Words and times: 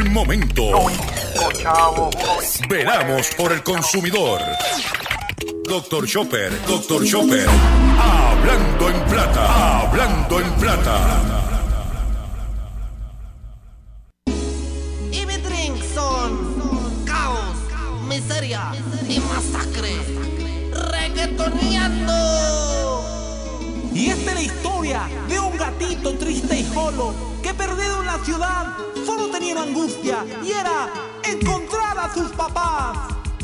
el 0.00 0.10
momento. 0.10 0.62
Veramos 2.68 3.28
por 3.36 3.52
el 3.52 3.62
consumidor. 3.62 4.40
Doctor 5.64 6.06
Chopper, 6.06 6.50
Doctor 6.66 7.04
Chopper. 7.04 7.46
Hablando 7.98 8.88
en 8.88 9.00
plata, 9.04 9.80
hablando 9.80 10.40
en 10.40 10.50
plata. 10.54 11.20
Y 15.12 15.26
mi 15.26 15.36
drink 15.36 15.82
son 15.94 17.04
caos, 17.04 17.56
miseria 18.08 18.72
y 19.08 19.20
masacre. 19.20 19.96
Reggaetoneando. 20.72 22.14
Y 23.92 24.08
esta 24.10 24.30
es 24.30 24.34
la 24.34 24.42
historia 24.42 25.02
de 25.28 25.40
un 25.40 25.56
gatito 25.58 26.14
triste 26.14 26.60
y 26.60 26.64
solo 26.64 27.14
que 27.42 27.52
perdido 27.52 28.00
en 28.00 28.06
la 28.06 28.18
ciudad 28.24 28.76
angustia 29.58 30.24
y 30.44 30.52
era 30.52 30.88
encontrar 31.24 31.98
a 31.98 32.12
sus 32.12 32.30
papás. 32.32 32.98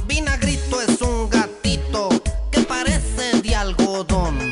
Vinagrito 0.07 0.81
es 0.81 1.01
un 1.01 1.29
gatito 1.29 2.09
que 2.51 2.61
parece 2.61 3.41
de 3.43 3.55
algodón. 3.55 4.46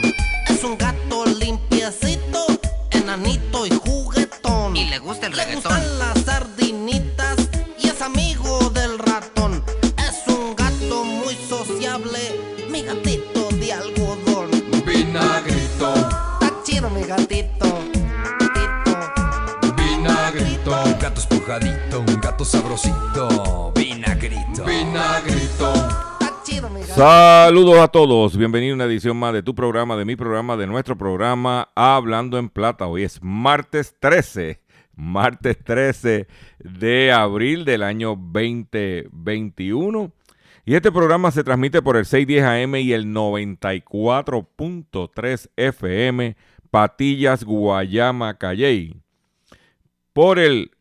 Gato 22.44 22.44
sabrosito, 22.44 23.72
vinagrito. 23.74 24.64
vinagrito. 24.64 25.74
Saludos 26.94 27.78
a 27.78 27.88
todos, 27.88 28.36
bienvenido 28.36 28.74
a 28.74 28.76
una 28.76 28.84
edición 28.84 29.16
más 29.16 29.32
de 29.32 29.42
tu 29.42 29.54
programa, 29.54 29.96
de 29.96 30.04
mi 30.04 30.14
programa, 30.14 30.54
de 30.56 30.66
nuestro 30.66 30.94
programa 30.96 31.70
Hablando 31.74 32.36
en 32.38 32.50
Plata. 32.50 32.86
Hoy 32.86 33.04
es 33.04 33.22
martes 33.22 33.96
13, 33.98 34.60
martes 34.94 35.56
13 35.64 36.26
de 36.58 37.12
abril 37.12 37.64
del 37.64 37.82
año 37.82 38.10
2021. 38.10 40.12
Y 40.66 40.74
este 40.74 40.92
programa 40.92 41.30
se 41.30 41.44
transmite 41.44 41.80
por 41.82 41.96
el 41.96 42.04
610 42.04 42.44
AM 42.44 42.74
y 42.76 42.92
el 42.92 43.06
94.3 43.06 45.50
FM, 45.56 46.36
Patillas, 46.70 47.44
Guayama, 47.44 48.36
Calley. 48.38 49.00
Por 50.12 50.38
el 50.38 50.73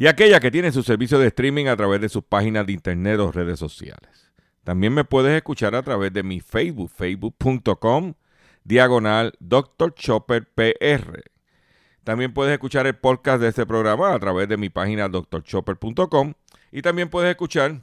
y 0.00 0.06
aquellas 0.06 0.40
que 0.40 0.50
tienen 0.50 0.72
su 0.72 0.82
servicio 0.82 1.18
de 1.18 1.26
streaming 1.26 1.66
a 1.66 1.76
través 1.76 2.00
de 2.00 2.08
sus 2.08 2.24
páginas 2.24 2.66
de 2.66 2.72
internet 2.72 3.20
o 3.20 3.30
redes 3.30 3.58
sociales. 3.58 4.32
También 4.64 4.94
me 4.94 5.04
puedes 5.04 5.36
escuchar 5.36 5.74
a 5.74 5.82
través 5.82 6.10
de 6.10 6.22
mi 6.22 6.40
Facebook, 6.40 6.90
facebook.com, 6.90 8.14
diagonal 8.64 9.34
Dr. 9.40 9.92
Chopper 9.92 10.48
PR. 10.54 11.22
También 12.02 12.32
puedes 12.32 12.54
escuchar 12.54 12.86
el 12.86 12.96
podcast 12.96 13.42
de 13.42 13.48
este 13.48 13.66
programa 13.66 14.14
a 14.14 14.18
través 14.18 14.48
de 14.48 14.56
mi 14.56 14.70
página 14.70 15.06
drchopper.com 15.06 16.32
y 16.72 16.80
también 16.80 17.10
puedes 17.10 17.28
escuchar 17.28 17.82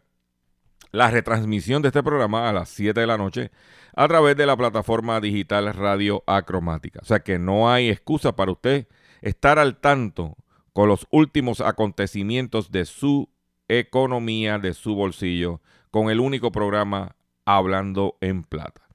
la 0.91 1.11
retransmisión 1.11 1.83
de 1.83 1.89
este 1.89 2.01
programa 2.01 2.49
a 2.49 2.53
las 2.53 2.69
7 2.69 2.99
de 2.99 3.05
la 3.05 3.19
noche 3.19 3.51
a 3.95 4.07
través 4.07 4.35
de 4.35 4.47
la 4.47 4.57
plataforma 4.57 5.21
digital 5.21 5.71
Radio 5.71 6.23
Acromática. 6.25 6.99
O 6.99 7.05
sea 7.05 7.19
que 7.19 7.37
no 7.37 7.69
hay 7.69 7.89
excusa 7.89 8.35
para 8.35 8.53
usted 8.53 8.87
estar 9.21 9.59
al 9.59 9.77
tanto 9.77 10.35
con 10.77 10.89
los 10.89 11.07
últimos 11.09 11.59
acontecimientos 11.59 12.71
de 12.71 12.85
su 12.85 13.29
economía, 13.67 14.59
de 14.59 14.75
su 14.75 14.93
bolsillo, 14.93 15.59
con 15.89 16.11
el 16.11 16.19
único 16.19 16.51
programa 16.51 17.15
Hablando 17.45 18.15
en 18.21 18.43
Plata. 18.43 18.87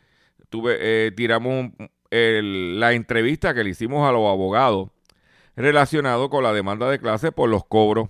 tuve, 0.49 0.77
eh, 0.79 1.11
tiramos 1.11 1.69
la 2.11 2.91
entrevista 2.91 3.53
que 3.53 3.63
le 3.63 3.69
hicimos 3.69 4.07
a 4.07 4.11
los 4.11 4.29
abogados 4.29 4.89
relacionado 5.55 6.29
con 6.29 6.43
la 6.43 6.53
demanda 6.53 6.89
de 6.89 6.99
clase 6.99 7.31
por 7.31 7.49
los 7.49 7.65
cobros 7.65 8.09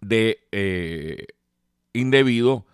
de 0.00 0.40
eh, 0.52 1.26
indebidos 1.92 2.64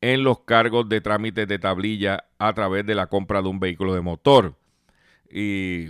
en 0.00 0.22
los 0.22 0.40
cargos 0.40 0.88
de 0.88 1.00
trámites 1.00 1.48
de 1.48 1.58
tablilla 1.58 2.24
a 2.38 2.52
través 2.54 2.86
de 2.86 2.94
la 2.94 3.08
compra 3.08 3.42
de 3.42 3.48
un 3.48 3.60
vehículo 3.60 3.94
de 3.94 4.00
motor. 4.00 4.56
Y 5.30 5.88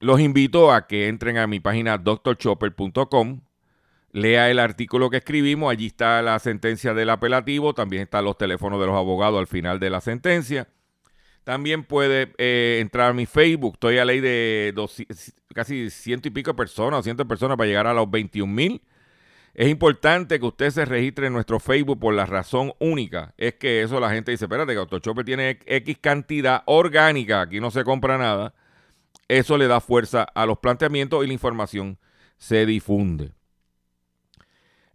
los 0.00 0.20
invito 0.20 0.72
a 0.72 0.86
que 0.86 1.08
entren 1.08 1.38
a 1.38 1.46
mi 1.46 1.60
página 1.60 1.98
drchopper.com, 1.98 3.40
lea 4.12 4.50
el 4.50 4.58
artículo 4.58 5.10
que 5.10 5.18
escribimos, 5.18 5.70
allí 5.70 5.86
está 5.86 6.22
la 6.22 6.38
sentencia 6.38 6.94
del 6.94 7.10
apelativo, 7.10 7.74
también 7.74 8.02
están 8.02 8.24
los 8.24 8.38
teléfonos 8.38 8.80
de 8.80 8.86
los 8.86 8.96
abogados 8.96 9.38
al 9.38 9.46
final 9.46 9.80
de 9.80 9.90
la 9.90 10.00
sentencia. 10.00 10.68
También 11.44 11.84
puede 11.84 12.34
eh, 12.36 12.78
entrar 12.80 13.10
a 13.10 13.14
mi 13.14 13.26
Facebook, 13.26 13.74
estoy 13.74 13.98
a 13.98 14.04
ley 14.04 14.20
de 14.20 14.72
200 14.74 15.34
casi 15.54 15.90
ciento 15.90 16.28
y 16.28 16.30
pico 16.30 16.52
de 16.52 16.56
personas, 16.56 17.04
100 17.04 17.16
personas 17.16 17.56
para 17.56 17.66
llegar 17.66 17.86
a 17.86 17.94
los 17.94 18.10
21 18.10 18.52
mil. 18.52 18.82
Es 19.54 19.68
importante 19.68 20.38
que 20.38 20.46
usted 20.46 20.70
se 20.70 20.84
registre 20.84 21.26
en 21.26 21.32
nuestro 21.32 21.58
Facebook 21.58 21.98
por 21.98 22.14
la 22.14 22.26
razón 22.26 22.74
única. 22.78 23.34
Es 23.36 23.54
que 23.54 23.82
eso 23.82 23.98
la 23.98 24.10
gente 24.10 24.30
dice, 24.30 24.44
espérate, 24.44 24.72
que 24.72 24.78
AutoChopper 24.78 25.24
tiene 25.24 25.58
X 25.66 25.98
cantidad 26.00 26.62
orgánica, 26.66 27.40
aquí 27.40 27.58
no 27.58 27.72
se 27.72 27.82
compra 27.82 28.18
nada. 28.18 28.54
Eso 29.28 29.58
le 29.58 29.68
da 29.68 29.80
fuerza 29.80 30.22
a 30.22 30.46
los 30.46 30.58
planteamientos 30.58 31.22
y 31.22 31.26
la 31.26 31.34
información 31.34 31.98
se 32.38 32.64
difunde. 32.64 33.32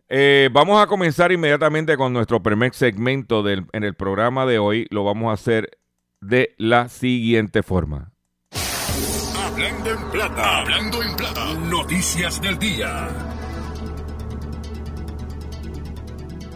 Eh, 0.09 0.49
vamos 0.51 0.81
a 0.81 0.87
comenzar 0.87 1.31
inmediatamente 1.31 1.97
con 1.97 2.13
nuestro 2.13 2.41
primer 2.41 2.73
segmento 2.73 3.43
del, 3.43 3.65
en 3.73 3.83
el 3.83 3.93
programa 3.95 4.45
de 4.45 4.59
hoy. 4.59 4.87
Lo 4.89 5.03
vamos 5.03 5.29
a 5.29 5.33
hacer 5.33 5.77
de 6.19 6.53
la 6.57 6.89
siguiente 6.89 7.63
forma. 7.63 8.11
Hablando 9.37 9.91
en 9.91 10.11
plata. 10.11 10.57
Hablando 10.59 11.03
en 11.03 11.15
plata. 11.15 11.53
Noticias 11.69 12.41
del 12.41 12.57
día. 12.57 13.09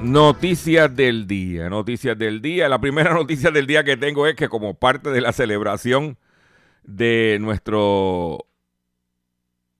Noticias 0.01 0.95
del 0.95 1.25
día, 1.25 1.69
noticias 1.69 2.18
del 2.18 2.41
día. 2.41 2.69
La 2.69 2.80
primera 2.80 3.13
noticia 3.15 3.50
del 3.50 3.65
día 3.65 3.83
que 3.83 3.97
tengo 3.97 4.27
es 4.27 4.35
que 4.35 4.50
como 4.50 4.75
parte 4.75 5.09
de 5.09 5.21
la 5.21 5.31
celebración 5.31 6.18
de 6.87 7.37
nuestro 7.39 8.47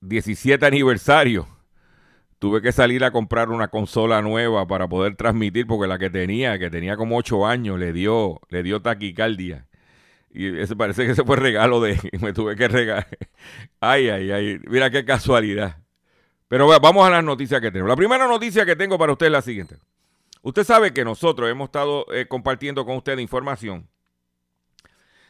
17 0.02 0.64
aniversario, 0.64 1.48
tuve 2.38 2.62
que 2.62 2.70
salir 2.70 3.02
a 3.02 3.10
comprar 3.10 3.48
una 3.48 3.68
consola 3.68 4.22
nueva 4.22 4.66
para 4.68 4.86
poder 4.86 5.16
transmitir 5.16 5.66
porque 5.66 5.88
la 5.88 5.98
que 5.98 6.10
tenía, 6.10 6.58
que 6.58 6.70
tenía 6.70 6.96
como 6.96 7.16
8 7.16 7.46
años, 7.46 7.80
le 7.80 7.92
dio, 7.92 8.40
le 8.50 8.62
dio 8.62 8.80
taquicardia. 8.80 9.66
Y 10.30 10.66
parece 10.76 11.06
que 11.06 11.12
ese 11.12 11.24
fue 11.24 11.36
regalo 11.36 11.80
de, 11.80 11.98
me 12.20 12.32
tuve 12.32 12.54
que 12.54 12.68
regalar. 12.68 13.08
Ay, 13.80 14.10
ay, 14.10 14.30
ay, 14.30 14.60
mira 14.68 14.90
qué 14.90 15.04
casualidad. 15.04 15.78
Pero 16.46 16.68
vamos 16.80 17.06
a 17.06 17.10
las 17.10 17.24
noticias 17.24 17.60
que 17.60 17.70
tengo. 17.70 17.88
La 17.88 17.96
primera 17.96 18.28
noticia 18.28 18.64
que 18.64 18.76
tengo 18.76 18.98
para 18.98 19.12
usted 19.12 19.26
es 19.26 19.32
la 19.32 19.42
siguiente. 19.42 19.76
Usted 20.42 20.64
sabe 20.64 20.92
que 20.92 21.04
nosotros 21.04 21.50
hemos 21.50 21.66
estado 21.66 22.06
eh, 22.12 22.26
compartiendo 22.28 22.84
con 22.84 22.96
usted 22.96 23.18
información 23.18 23.88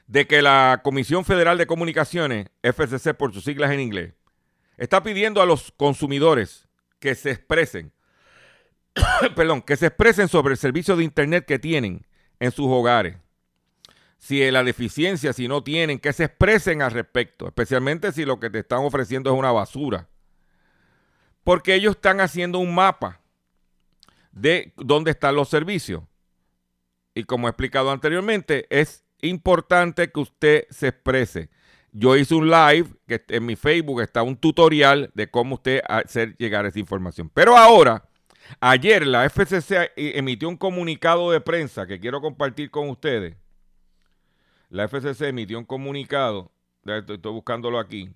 de 0.08 0.26
que 0.26 0.43
la 0.43 0.81
Comisión 0.82 1.25
Federal 1.25 1.58
de 1.58 1.66
Comunicaciones, 1.66 2.49
FCC 2.62 3.14
por 3.14 3.32
sus 3.32 3.44
siglas 3.44 3.70
en 3.70 3.81
inglés, 3.81 4.14
está 4.78 5.02
pidiendo 5.02 5.43
a 5.43 5.46
los 5.46 5.70
consumidores 5.76 6.66
que 6.99 7.14
se 7.14 7.31
expresen, 7.31 7.93
perdón, 9.37 9.60
que 9.62 9.76
se 9.76 9.87
expresen 9.87 10.28
sobre 10.28 10.52
el 10.52 10.58
servicio 10.58 10.96
de 10.96 11.05
Internet 11.05 11.44
que 11.46 11.58
tienen 11.58 12.06
en 12.40 12.50
sus 12.50 12.66
hogares. 12.66 13.16
Si 14.16 14.50
la 14.50 14.64
deficiencia, 14.64 15.32
si 15.32 15.46
no 15.46 15.62
tienen, 15.62 15.99
que 15.99 16.12
se 16.12 16.25
expresen 16.25 16.81
al 16.82 16.90
respecto, 16.90 17.46
especialmente 17.46 18.11
si 18.11 18.25
lo 18.25 18.40
que 18.40 18.50
te 18.50 18.61
están 18.61 18.81
ofreciendo 18.81 19.31
es 19.31 19.38
una 19.38 19.52
basura. 19.52 20.08
Porque 21.44 21.75
ellos 21.75 21.96
están 21.96 22.20
haciendo 22.20 22.58
un 22.58 22.75
mapa 22.75 23.20
de 24.32 24.72
dónde 24.76 25.12
están 25.12 25.37
los 25.37 25.50
servicios. 25.50 26.02
Y 27.14 27.25
como 27.25 27.46
he 27.46 27.50
explicado 27.50 27.90
anteriormente, 27.90 28.66
es 28.70 29.04
importante 29.23 30.11
que 30.11 30.20
usted 30.20 30.67
se 30.70 30.88
exprese. 30.88 31.50
Yo 31.93 32.17
hice 32.17 32.35
un 32.35 32.50
live 32.50 32.88
que 33.06 33.23
en 33.29 33.47
mi 33.47 33.56
Facebook 33.56 34.03
está 34.03 34.23
un 34.23 34.37
tutorial 34.37 35.11
de 35.15 35.31
cómo 35.31 35.56
usted 35.56 35.81
hacer 35.88 36.37
llegar 36.37 36.67
esa 36.67 36.79
información. 36.79 37.31
Pero 37.32 37.56
ahora, 37.56 38.05
ayer 38.61 39.06
la 39.06 39.29
FCC 39.29 39.93
emitió 39.97 40.49
un 40.49 40.56
comunicado 40.56 41.31
de 41.31 41.41
prensa 41.41 41.87
que 41.87 41.99
quiero 41.99 42.20
compartir 42.20 42.70
con 42.70 42.88
ustedes. 42.91 43.37
La 44.70 44.87
FCC 44.87 45.23
emitió 45.29 45.59
un 45.59 45.64
comunicado, 45.64 46.53
estoy 46.85 47.32
buscándolo 47.32 47.79
aquí, 47.79 48.11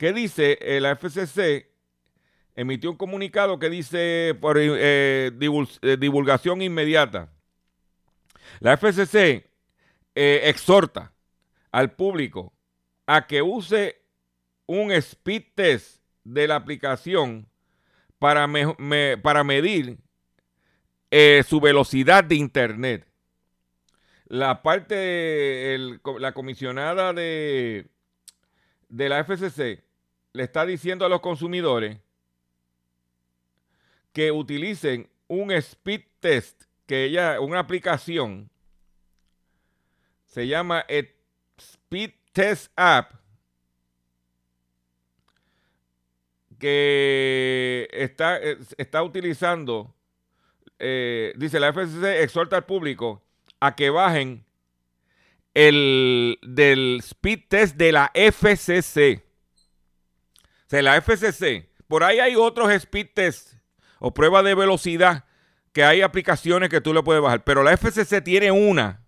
¿Qué 0.00 0.14
dice 0.14 0.56
eh, 0.62 0.80
la 0.80 0.96
FCC 0.96 1.68
emitió 2.56 2.90
un 2.90 2.96
comunicado 2.96 3.58
que 3.58 3.68
dice 3.68 4.34
por 4.40 4.56
eh, 4.56 4.70
eh, 4.70 5.96
divulgación 5.98 6.62
inmediata. 6.62 7.28
La 8.60 8.78
FCC 8.78 9.49
eh, 10.22 10.50
exhorta 10.50 11.14
al 11.72 11.92
público 11.92 12.52
a 13.06 13.26
que 13.26 13.40
use 13.40 14.02
un 14.66 14.92
speed 14.92 15.44
test 15.54 16.02
de 16.24 16.46
la 16.46 16.56
aplicación 16.56 17.48
para, 18.18 18.46
para 19.22 19.44
medir 19.44 19.96
su 21.44 21.58
velocidad 21.58 22.22
de 22.22 22.34
internet. 22.34 23.06
La 24.26 24.62
parte, 24.62 25.78
la 26.18 26.32
comisionada 26.32 27.14
de, 27.14 27.88
de 28.90 29.08
la 29.08 29.24
FCC 29.24 29.82
le 30.34 30.42
está 30.42 30.66
diciendo 30.66 31.06
a 31.06 31.08
los 31.08 31.20
consumidores 31.20 31.96
que 34.12 34.30
utilicen 34.32 35.08
un 35.28 35.50
speed 35.52 36.02
test, 36.20 36.64
que 36.86 37.04
ella, 37.04 37.40
una 37.40 37.60
aplicación, 37.60 38.49
se 40.30 40.46
llama 40.46 40.86
Speed 41.58 42.12
Test 42.32 42.70
App, 42.76 43.14
que 46.58 47.88
está, 47.90 48.38
está 48.78 49.02
utilizando, 49.02 49.92
eh, 50.78 51.32
dice 51.36 51.58
la 51.58 51.72
FCC, 51.72 52.22
exhorta 52.22 52.56
al 52.56 52.64
público 52.64 53.24
a 53.58 53.74
que 53.74 53.90
bajen 53.90 54.44
el 55.52 56.38
del 56.42 57.00
speed 57.02 57.40
test 57.48 57.76
de 57.76 57.90
la 57.90 58.12
FCC. 58.14 59.24
O 60.72 60.80
la 60.80 61.00
FCC, 61.00 61.68
por 61.88 62.04
ahí 62.04 62.20
hay 62.20 62.36
otros 62.36 62.70
speed 62.70 63.08
tests 63.14 63.56
o 63.98 64.14
prueba 64.14 64.44
de 64.44 64.54
velocidad 64.54 65.24
que 65.72 65.82
hay 65.82 66.02
aplicaciones 66.02 66.68
que 66.68 66.80
tú 66.80 66.94
le 66.94 67.02
puedes 67.02 67.20
bajar. 67.20 67.42
Pero 67.42 67.64
la 67.64 67.76
FCC 67.76 68.22
tiene 68.22 68.52
una, 68.52 68.99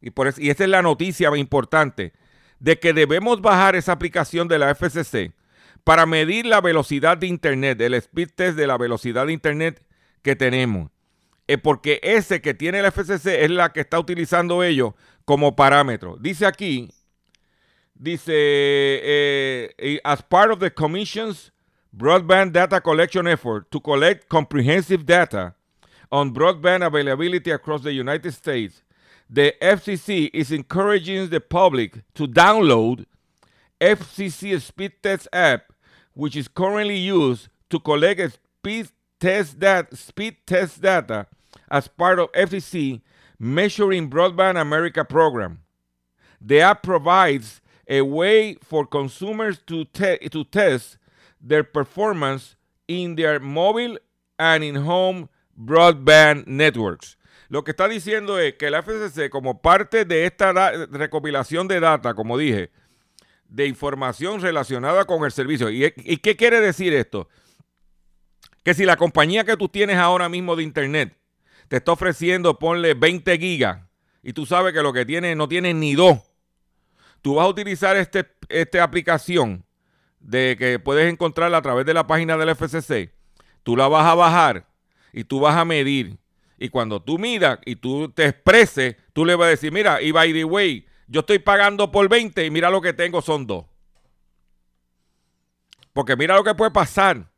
y, 0.00 0.12
esta 0.48 0.64
es 0.64 0.70
la 0.70 0.82
noticia 0.82 1.36
importante, 1.36 2.12
de 2.58 2.78
que 2.78 2.92
debemos 2.92 3.40
bajar 3.40 3.76
esa 3.76 3.92
aplicación 3.92 4.48
de 4.48 4.58
la 4.58 4.74
FCC 4.74 5.32
para 5.84 6.06
medir 6.06 6.46
la 6.46 6.60
velocidad 6.60 7.16
de 7.16 7.26
Internet, 7.26 7.80
el 7.80 7.94
speed 7.94 8.30
test 8.34 8.56
de 8.56 8.66
la 8.66 8.76
velocidad 8.76 9.26
de 9.26 9.32
Internet 9.32 9.82
que 10.22 10.36
tenemos. 10.36 10.90
Eh, 11.48 11.58
porque 11.58 12.00
ese 12.02 12.40
que 12.40 12.54
tiene 12.54 12.82
la 12.82 12.92
FCC 12.92 13.42
es 13.42 13.50
la 13.50 13.72
que 13.72 13.80
está 13.80 13.98
utilizando 13.98 14.62
ellos 14.62 14.92
como 15.24 15.56
parámetro. 15.56 16.16
Dice 16.20 16.46
aquí, 16.46 16.90
dice, 17.94 18.32
eh, 18.34 20.00
as 20.04 20.22
part 20.22 20.52
of 20.52 20.60
the 20.60 20.70
commission's 20.70 21.52
broadband 21.92 22.52
data 22.52 22.80
collection 22.80 23.26
effort 23.26 23.68
to 23.70 23.80
collect 23.80 24.28
comprehensive 24.28 25.04
data 25.04 25.56
on 26.10 26.32
broadband 26.32 26.84
availability 26.84 27.50
across 27.50 27.82
the 27.82 27.92
United 27.92 28.32
States, 28.32 28.84
the 29.32 29.54
FCC 29.62 30.28
is 30.34 30.50
encouraging 30.50 31.28
the 31.28 31.40
public 31.40 32.02
to 32.14 32.26
download 32.26 33.06
FCC 33.80 34.60
Speed 34.60 34.92
Test 35.02 35.28
app, 35.32 35.72
which 36.14 36.34
is 36.34 36.48
currently 36.48 36.96
used 36.96 37.48
to 37.70 37.78
collect 37.78 38.38
speed 38.58 38.88
test, 39.20 39.56
speed 39.96 40.36
test 40.44 40.82
data 40.82 41.26
as 41.70 41.86
part 41.86 42.18
of 42.18 42.32
FCC 42.32 43.02
Measuring 43.38 44.10
Broadband 44.10 44.60
America 44.60 45.04
program. 45.04 45.60
The 46.40 46.60
app 46.60 46.82
provides 46.82 47.60
a 47.86 48.02
way 48.02 48.54
for 48.62 48.84
consumers 48.84 49.60
to, 49.68 49.84
te- 49.84 50.28
to 50.28 50.44
test 50.44 50.98
their 51.40 51.62
performance 51.62 52.56
in 52.88 53.14
their 53.14 53.38
mobile 53.38 53.96
and 54.38 54.64
in-home 54.64 55.28
broadband 55.58 56.48
networks. 56.48 57.16
Lo 57.50 57.64
que 57.64 57.72
está 57.72 57.88
diciendo 57.88 58.38
es 58.38 58.54
que 58.54 58.70
la 58.70 58.80
FCC, 58.84 59.28
como 59.28 59.60
parte 59.60 60.04
de 60.04 60.24
esta 60.24 60.52
recopilación 60.86 61.66
de 61.66 61.80
data, 61.80 62.14
como 62.14 62.38
dije, 62.38 62.70
de 63.48 63.66
información 63.66 64.40
relacionada 64.40 65.04
con 65.04 65.24
el 65.24 65.32
servicio. 65.32 65.68
¿Y, 65.68 65.92
¿Y 65.96 66.18
qué 66.18 66.36
quiere 66.36 66.60
decir 66.60 66.94
esto? 66.94 67.28
Que 68.62 68.72
si 68.72 68.84
la 68.84 68.96
compañía 68.96 69.42
que 69.42 69.56
tú 69.56 69.68
tienes 69.68 69.96
ahora 69.96 70.28
mismo 70.28 70.54
de 70.54 70.62
Internet 70.62 71.18
te 71.66 71.78
está 71.78 71.90
ofreciendo, 71.90 72.56
ponle 72.56 72.94
20 72.94 73.36
gigas, 73.36 73.80
y 74.22 74.32
tú 74.32 74.46
sabes 74.46 74.72
que 74.72 74.82
lo 74.82 74.92
que 74.92 75.04
tiene 75.04 75.34
no 75.34 75.48
tiene 75.48 75.74
ni 75.74 75.96
dos, 75.96 76.20
tú 77.20 77.34
vas 77.34 77.46
a 77.46 77.48
utilizar 77.48 77.96
este, 77.96 78.30
esta 78.48 78.84
aplicación 78.84 79.64
de 80.20 80.54
que 80.56 80.78
puedes 80.78 81.12
encontrarla 81.12 81.58
a 81.58 81.62
través 81.62 81.84
de 81.84 81.94
la 81.94 82.06
página 82.06 82.36
del 82.36 82.54
FCC, 82.54 83.12
tú 83.64 83.76
la 83.76 83.88
vas 83.88 84.06
a 84.06 84.14
bajar 84.14 84.68
y 85.12 85.24
tú 85.24 85.40
vas 85.40 85.56
a 85.56 85.64
medir. 85.64 86.19
Y 86.62 86.68
cuando 86.68 87.02
tú 87.02 87.18
midas 87.18 87.58
y 87.64 87.76
tú 87.76 88.12
te 88.12 88.26
expreses, 88.26 88.94
tú 89.14 89.24
le 89.24 89.34
vas 89.34 89.46
a 89.46 89.50
decir, 89.50 89.72
mira, 89.72 90.02
y 90.02 90.12
by 90.12 90.30
the 90.32 90.44
way, 90.44 90.86
yo 91.08 91.20
estoy 91.20 91.38
pagando 91.38 91.90
por 91.90 92.06
20 92.08 92.44
y 92.44 92.50
mira 92.50 92.68
lo 92.68 92.82
que 92.82 92.92
tengo 92.92 93.22
son 93.22 93.46
dos. 93.46 93.64
Porque 95.94 96.16
mira 96.16 96.36
lo 96.36 96.44
que 96.44 96.54
puede 96.54 96.70
pasar. 96.70 97.32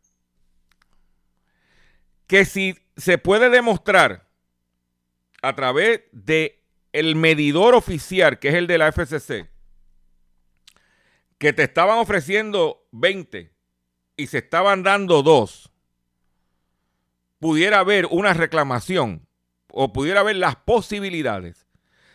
Que 2.26 2.45
si 2.45 2.76
se 2.97 3.17
puede 3.17 3.49
demostrar 3.49 4.29
a 5.41 5.55
través 5.55 6.02
de 6.11 6.61
el 6.93 7.14
medidor 7.14 7.75
oficial, 7.75 8.41
que 8.41 8.49
es 8.49 8.55
el 8.55 8.67
de 8.67 8.79
la 8.79 8.91
FCC, 8.91 9.49
que 11.38 11.52
te 11.52 11.62
estaban 11.62 11.99
ofreciendo 11.99 12.88
20 12.91 13.55
y 14.17 14.26
se 14.26 14.38
estaban 14.38 14.83
dando 14.83 15.23
dos, 15.23 15.72
pudiera 17.42 17.80
haber 17.80 18.06
una 18.06 18.34
reclamación 18.34 19.26
o 19.66 19.92
pudiera 19.92 20.20
haber 20.20 20.37
las 20.37 20.54
posibilidades 20.54 21.66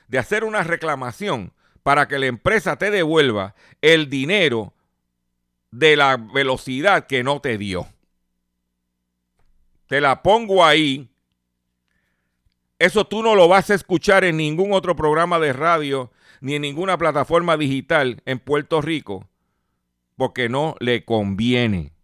de 0.07 0.19
hacer 0.19 0.45
una 0.45 0.63
reclamación 0.63 1.51
para 1.83 2.07
que 2.07 2.17
la 2.17 2.27
empresa 2.27 2.77
te 2.77 2.91
devuelva 2.91 3.53
el 3.81 4.09
dinero 4.09 4.73
de 5.69 5.97
la 5.97 6.15
velocidad 6.15 7.07
que 7.07 7.25
no 7.25 7.41
te 7.41 7.57
dio. 7.57 7.87
te 9.87 9.99
la 9.99 10.23
pongo 10.23 10.63
ahí. 10.63 11.09
Eso 12.79 13.05
tú 13.05 13.21
no 13.21 13.35
lo 13.35 13.49
vas 13.49 13.69
a 13.69 13.75
escuchar 13.75 14.23
en 14.23 14.37
ningún 14.37 14.71
otro 14.71 14.95
programa 14.95 15.39
de 15.39 15.51
radio 15.51 16.09
ni 16.39 16.55
en 16.55 16.61
ninguna 16.61 16.97
plataforma 16.97 17.57
digital 17.57 18.21
en 18.25 18.39
Puerto 18.39 18.79
Rico 18.79 19.27
porque 20.15 20.47
no 20.47 20.77
le 20.79 21.03
conviene. 21.03 21.96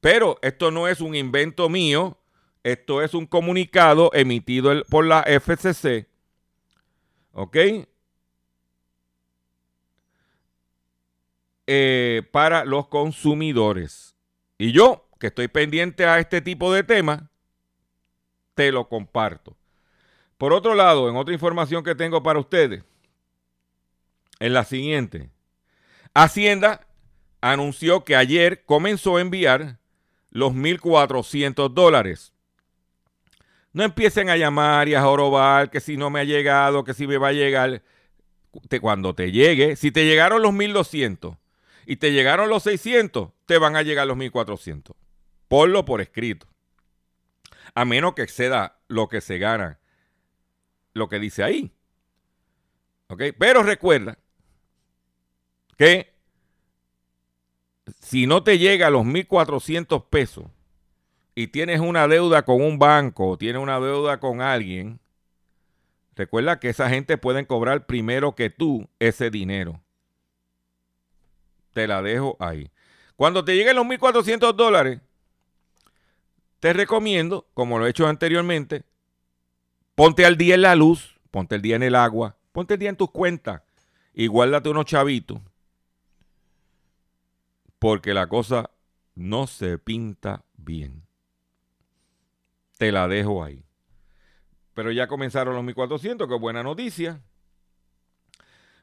Pero 0.00 0.38
esto 0.42 0.70
no 0.70 0.88
es 0.88 1.00
un 1.00 1.14
invento 1.14 1.68
mío, 1.68 2.18
esto 2.62 3.02
es 3.02 3.14
un 3.14 3.26
comunicado 3.26 4.10
emitido 4.14 4.84
por 4.84 5.04
la 5.04 5.22
FCC. 5.22 6.08
¿Ok? 7.32 7.56
Eh, 11.66 12.22
para 12.32 12.64
los 12.64 12.88
consumidores. 12.88 14.16
Y 14.58 14.72
yo, 14.72 15.08
que 15.18 15.28
estoy 15.28 15.48
pendiente 15.48 16.04
a 16.04 16.18
este 16.18 16.40
tipo 16.40 16.72
de 16.72 16.82
temas, 16.82 17.22
te 18.54 18.72
lo 18.72 18.88
comparto. 18.88 19.56
Por 20.36 20.52
otro 20.52 20.74
lado, 20.74 21.08
en 21.08 21.16
otra 21.16 21.34
información 21.34 21.84
que 21.84 21.94
tengo 21.94 22.22
para 22.22 22.40
ustedes, 22.40 22.82
en 24.38 24.54
la 24.54 24.64
siguiente. 24.64 25.30
Hacienda 26.14 26.86
anunció 27.40 28.04
que 28.04 28.16
ayer 28.16 28.64
comenzó 28.64 29.16
a 29.16 29.20
enviar 29.20 29.79
los 30.30 30.52
1.400 30.54 31.72
dólares. 31.74 32.32
No 33.72 33.84
empiecen 33.84 34.30
a 34.30 34.36
llamar 34.36 34.88
y 34.88 34.94
a 34.94 35.02
jorobar 35.02 35.70
que 35.70 35.80
si 35.80 35.96
no 35.96 36.10
me 36.10 36.20
ha 36.20 36.24
llegado, 36.24 36.82
que 36.84 36.94
si 36.94 37.06
me 37.06 37.18
va 37.18 37.28
a 37.28 37.32
llegar. 37.32 37.82
Te- 38.68 38.80
cuando 38.80 39.14
te 39.14 39.30
llegue, 39.30 39.76
si 39.76 39.92
te 39.92 40.04
llegaron 40.04 40.42
los 40.42 40.52
1.200 40.52 41.36
y 41.86 41.96
te 41.96 42.12
llegaron 42.12 42.48
los 42.48 42.64
600, 42.64 43.30
te 43.46 43.58
van 43.58 43.76
a 43.76 43.82
llegar 43.82 44.06
los 44.08 44.16
1.400. 44.16 44.96
Ponlo 45.46 45.84
por 45.84 46.00
escrito. 46.00 46.48
A 47.74 47.84
menos 47.84 48.14
que 48.14 48.22
exceda 48.22 48.80
lo 48.88 49.08
que 49.08 49.20
se 49.20 49.38
gana, 49.38 49.78
lo 50.94 51.08
que 51.08 51.20
dice 51.20 51.44
ahí. 51.44 51.72
¿Ok? 53.06 53.22
Pero 53.38 53.62
recuerda 53.62 54.18
que 55.76 56.12
si 58.00 58.26
no 58.26 58.42
te 58.42 58.58
llega 58.58 58.86
a 58.86 58.90
los 58.90 59.04
1.400 59.04 60.06
pesos 60.08 60.44
y 61.34 61.48
tienes 61.48 61.80
una 61.80 62.06
deuda 62.08 62.44
con 62.44 62.62
un 62.62 62.78
banco 62.78 63.28
o 63.28 63.38
tienes 63.38 63.62
una 63.62 63.80
deuda 63.80 64.20
con 64.20 64.40
alguien, 64.40 65.00
recuerda 66.14 66.60
que 66.60 66.68
esa 66.68 66.88
gente 66.88 67.18
pueden 67.18 67.44
cobrar 67.46 67.86
primero 67.86 68.34
que 68.34 68.50
tú 68.50 68.88
ese 68.98 69.30
dinero. 69.30 69.80
Te 71.72 71.86
la 71.86 72.02
dejo 72.02 72.36
ahí. 72.40 72.70
Cuando 73.16 73.44
te 73.44 73.54
lleguen 73.54 73.76
los 73.76 73.86
1.400 73.86 74.54
dólares, 74.54 75.00
te 76.58 76.72
recomiendo, 76.72 77.46
como 77.54 77.78
lo 77.78 77.86
he 77.86 77.90
hecho 77.90 78.06
anteriormente, 78.06 78.84
ponte 79.94 80.26
al 80.26 80.36
día 80.36 80.54
en 80.54 80.62
la 80.62 80.74
luz, 80.74 81.18
ponte 81.30 81.54
el 81.54 81.62
día 81.62 81.76
en 81.76 81.82
el 81.82 81.94
agua, 81.94 82.36
ponte 82.52 82.74
el 82.74 82.80
día 82.80 82.90
en 82.90 82.96
tus 82.96 83.10
cuentas 83.10 83.62
y 84.12 84.26
guárdate 84.26 84.68
unos 84.68 84.84
chavitos 84.84 85.40
porque 87.80 88.14
la 88.14 88.28
cosa 88.28 88.70
no 89.16 89.48
se 89.48 89.78
pinta 89.78 90.44
bien. 90.56 91.02
Te 92.78 92.92
la 92.92 93.08
dejo 93.08 93.42
ahí. 93.42 93.64
Pero 94.74 94.92
ya 94.92 95.08
comenzaron 95.08 95.54
los 95.54 95.64
1400, 95.64 96.28
que 96.28 96.34
buena 96.34 96.62
noticia. 96.62 97.20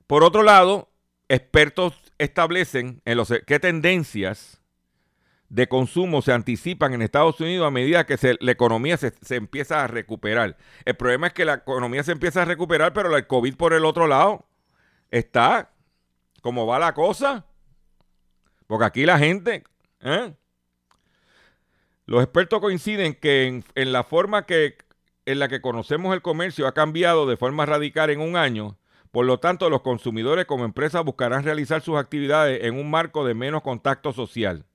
Por 0.08 0.24
otro 0.24 0.44
lado, 0.44 0.90
expertos 1.30 1.94
establecen 2.18 3.02
en 3.06 3.18
los, 3.18 3.32
qué 3.46 3.60
tendencias 3.60 4.62
de 5.50 5.68
consumo 5.68 6.22
se 6.22 6.34
anticipan 6.34 6.94
en 6.94 7.02
Estados 7.04 7.40
Unidos 7.40 7.68
a 7.68 7.72
medida 7.72 8.06
que 8.06 8.38
la 8.42 8.52
economía 8.52 8.98
se, 8.98 9.14
se 9.22 9.36
empieza 9.36 9.84
a 9.84 9.88
recuperar. 9.88 10.58
El 10.86 10.96
problema 10.96 11.28
es 11.28 11.34
que 11.34 11.46
la 11.46 11.54
economía 11.54 12.04
se 12.04 12.12
empieza 12.14 12.42
a 12.42 12.46
recuperar, 12.46 12.94
pero 12.94 13.16
el 13.16 13.28
COVID 13.28 13.56
por 13.56 13.74
el 13.74 13.86
otro 13.86 14.08
lado 14.08 14.46
está 15.12 15.72
como 16.42 16.66
va 16.66 16.80
la 16.80 16.94
cosa. 16.94 17.46
Porque 18.68 18.86
aquí 18.86 19.06
la 19.06 19.18
gente, 19.18 19.64
¿eh? 20.02 20.34
los 22.06 22.24
expertos 22.24 22.60
coinciden 22.60 23.16
que 23.16 23.64
en, 23.76 23.92
la 23.92 24.04
forma 24.04 24.46
que 24.46 24.78
en 25.26 25.40
la 25.40 25.48
que 25.48 25.62
conocemos 25.62 26.14
el 26.14 26.22
comercio 26.22 26.68
ha 26.68 26.74
cambiado 26.74 27.26
de 27.28 27.38
forma 27.38 27.66
radical 27.66 28.10
en 28.10 28.22
un 28.22 28.38
año. 28.38 28.78
Por 29.12 29.26
lo 29.26 29.40
tanto, 29.40 29.70
los 29.70 29.82
consumidores 29.82 30.46
como 30.46 30.64
empresas 30.64 31.04
buscarán 31.04 31.44
realizar 31.44 31.82
sus 31.82 31.98
actividades 31.98 32.64
en 32.64 32.76
un 32.76 32.90
marco 32.90 33.26
de 33.26 33.34
menos 33.34 33.62
contacto 33.62 34.14
social. 34.14 34.66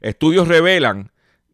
Estudios 0.00 0.48
revelan 0.48 1.12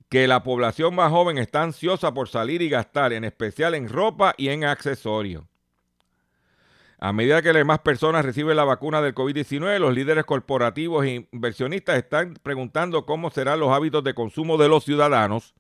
que 0.08 0.28
la 0.28 0.42
población 0.42 0.94
más 0.94 1.10
joven 1.10 1.38
está 1.38 1.62
ansiosa 1.62 2.14
por 2.14 2.28
salir 2.28 2.62
y 2.62 2.68
gastar, 2.68 3.12
en 3.12 3.24
especial 3.24 3.74
en 3.74 3.88
ropa 3.88 4.34
y 4.36 4.48
en 4.48 4.64
accesorios. 4.64 5.44
A 6.98 7.12
medida 7.12 7.42
que 7.42 7.64
más 7.64 7.80
personas 7.80 8.24
reciben 8.24 8.56
la 8.56 8.64
vacuna 8.64 9.02
del 9.02 9.14
COVID-19, 9.14 9.78
los 9.78 9.94
líderes 9.94 10.24
corporativos 10.24 11.04
e 11.04 11.28
inversionistas 11.30 11.98
están 11.98 12.34
preguntando 12.42 13.04
cómo 13.04 13.30
serán 13.30 13.60
los 13.60 13.70
hábitos 13.70 14.02
de 14.02 14.14
consumo 14.14 14.56
de 14.56 14.68
los 14.68 14.84
ciudadanos 14.84 15.54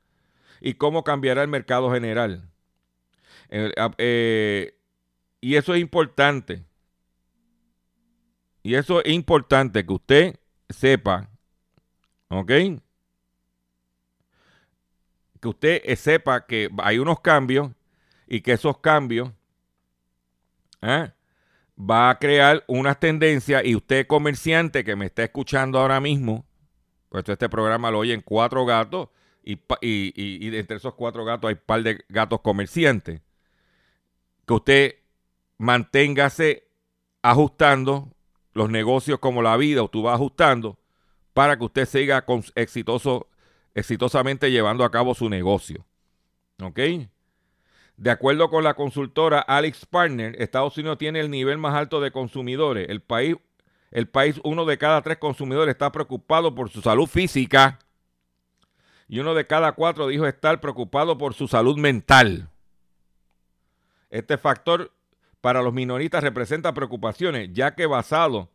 y 0.60 0.74
cómo 0.74 1.04
cambiará 1.04 1.42
el 1.42 1.48
mercado 1.48 1.92
general. 1.92 2.48
Eh, 3.50 4.78
y 5.40 5.56
eso 5.56 5.74
es 5.74 5.80
importante. 5.80 6.64
Y 8.62 8.74
eso 8.74 9.04
es 9.04 9.12
importante 9.12 9.84
que 9.84 9.92
usted 9.92 10.40
sepa, 10.70 11.28
¿ok? 12.28 12.50
Que 15.40 15.48
usted 15.48 15.94
sepa 15.96 16.46
que 16.46 16.70
hay 16.78 16.98
unos 16.98 17.20
cambios 17.20 17.70
y 18.26 18.40
que 18.40 18.52
esos 18.52 18.78
cambios 18.78 19.30
¿eh? 20.82 21.12
Va 21.78 22.10
a 22.10 22.18
crear 22.18 22.64
unas 22.68 22.98
tendencias 23.00 23.64
y 23.64 23.76
usted 23.76 24.06
comerciante 24.06 24.84
que 24.84 24.96
me 24.96 25.06
está 25.06 25.24
escuchando 25.24 25.78
ahora 25.78 26.00
mismo, 26.00 26.46
pues 27.10 27.28
este 27.28 27.48
programa 27.48 27.90
lo 27.90 27.98
oyen 28.00 28.22
cuatro 28.22 28.66
gatos 28.66 29.08
y, 29.44 29.54
y- 29.80 30.12
y 30.48 30.56
entre 30.56 30.78
esos 30.78 30.94
cuatro 30.94 31.24
gatos 31.24 31.48
hay 31.48 31.54
un 31.54 31.62
par 31.66 31.82
de 31.82 32.04
gatos 32.08 32.40
comerciantes, 32.40 33.20
que 34.46 34.54
usted 34.54 34.94
manténgase 35.58 36.68
ajustando 37.22 38.12
los 38.52 38.70
negocios 38.70 39.18
como 39.18 39.42
la 39.42 39.56
vida, 39.56 39.82
o 39.82 39.88
tú 39.88 40.02
vas 40.02 40.14
ajustando 40.14 40.78
para 41.34 41.58
que 41.58 41.64
usted 41.64 41.86
siga 41.86 42.24
con, 42.24 42.44
exitoso, 42.54 43.28
exitosamente 43.74 44.50
llevando 44.50 44.84
a 44.84 44.90
cabo 44.90 45.14
su 45.14 45.28
negocio. 45.28 45.84
¿Ok? 46.62 46.78
De 47.96 48.10
acuerdo 48.10 48.50
con 48.50 48.62
la 48.62 48.74
consultora 48.74 49.40
Alex 49.40 49.86
Partner, 49.86 50.36
Estados 50.40 50.76
Unidos 50.76 50.98
tiene 50.98 51.20
el 51.20 51.30
nivel 51.30 51.56
más 51.56 51.74
alto 51.74 52.00
de 52.00 52.10
consumidores. 52.10 52.88
El 52.90 53.00
país, 53.00 53.36
el 53.90 54.06
país, 54.06 54.38
uno 54.44 54.66
de 54.66 54.76
cada 54.76 55.00
tres 55.00 55.16
consumidores 55.16 55.72
está 55.72 55.90
preocupado 55.92 56.54
por 56.54 56.68
su 56.68 56.82
salud 56.82 57.06
física 57.06 57.78
y 59.08 59.18
uno 59.18 59.34
de 59.34 59.46
cada 59.46 59.72
cuatro 59.72 60.08
dijo 60.08 60.26
estar 60.26 60.60
preocupado 60.60 61.16
por 61.16 61.32
su 61.32 61.48
salud 61.48 61.78
mental. 61.78 62.50
Este 64.10 64.36
factor 64.36 64.92
para 65.40 65.62
los 65.62 65.72
minoristas 65.72 66.22
representa 66.22 66.74
preocupaciones, 66.74 67.50
ya 67.52 67.74
que 67.74 67.86
basado 67.86 68.50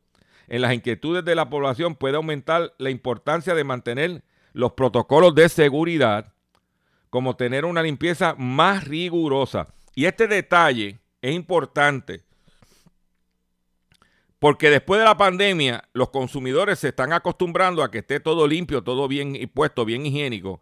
en 0.48 0.62
las 0.62 0.74
inquietudes 0.74 1.24
de 1.24 1.36
la 1.36 1.50
población 1.50 1.96
puede 1.96 2.18
aumentar 2.18 2.74
la 2.78 2.90
importancia 2.90 3.56
de 3.56 3.64
mantener 3.64 4.24
los 4.54 4.74
protocolos 4.74 5.34
de 5.34 5.50
seguridad 5.50 6.31
como 7.12 7.36
tener 7.36 7.66
una 7.66 7.84
limpieza 7.84 8.34
más 8.36 8.86
rigurosa. 8.86 9.68
Y 9.94 10.06
este 10.06 10.28
detalle 10.28 11.00
es 11.22 11.36
importante 11.36 12.24
porque 14.42 14.72
después 14.72 15.00
de 15.00 15.06
la 15.06 15.18
pandemia 15.18 15.88
los 15.94 16.10
consumidores 16.10 16.80
se 16.80 16.88
están 16.88 17.14
acostumbrando 17.14 17.84
a 17.84 17.92
que 17.92 18.00
esté 18.00 18.20
todo 18.20 18.48
limpio, 18.48 18.84
todo 18.84 19.08
bien 19.08 19.38
puesto, 19.54 19.86
bien 19.86 20.04
higiénico. 20.04 20.62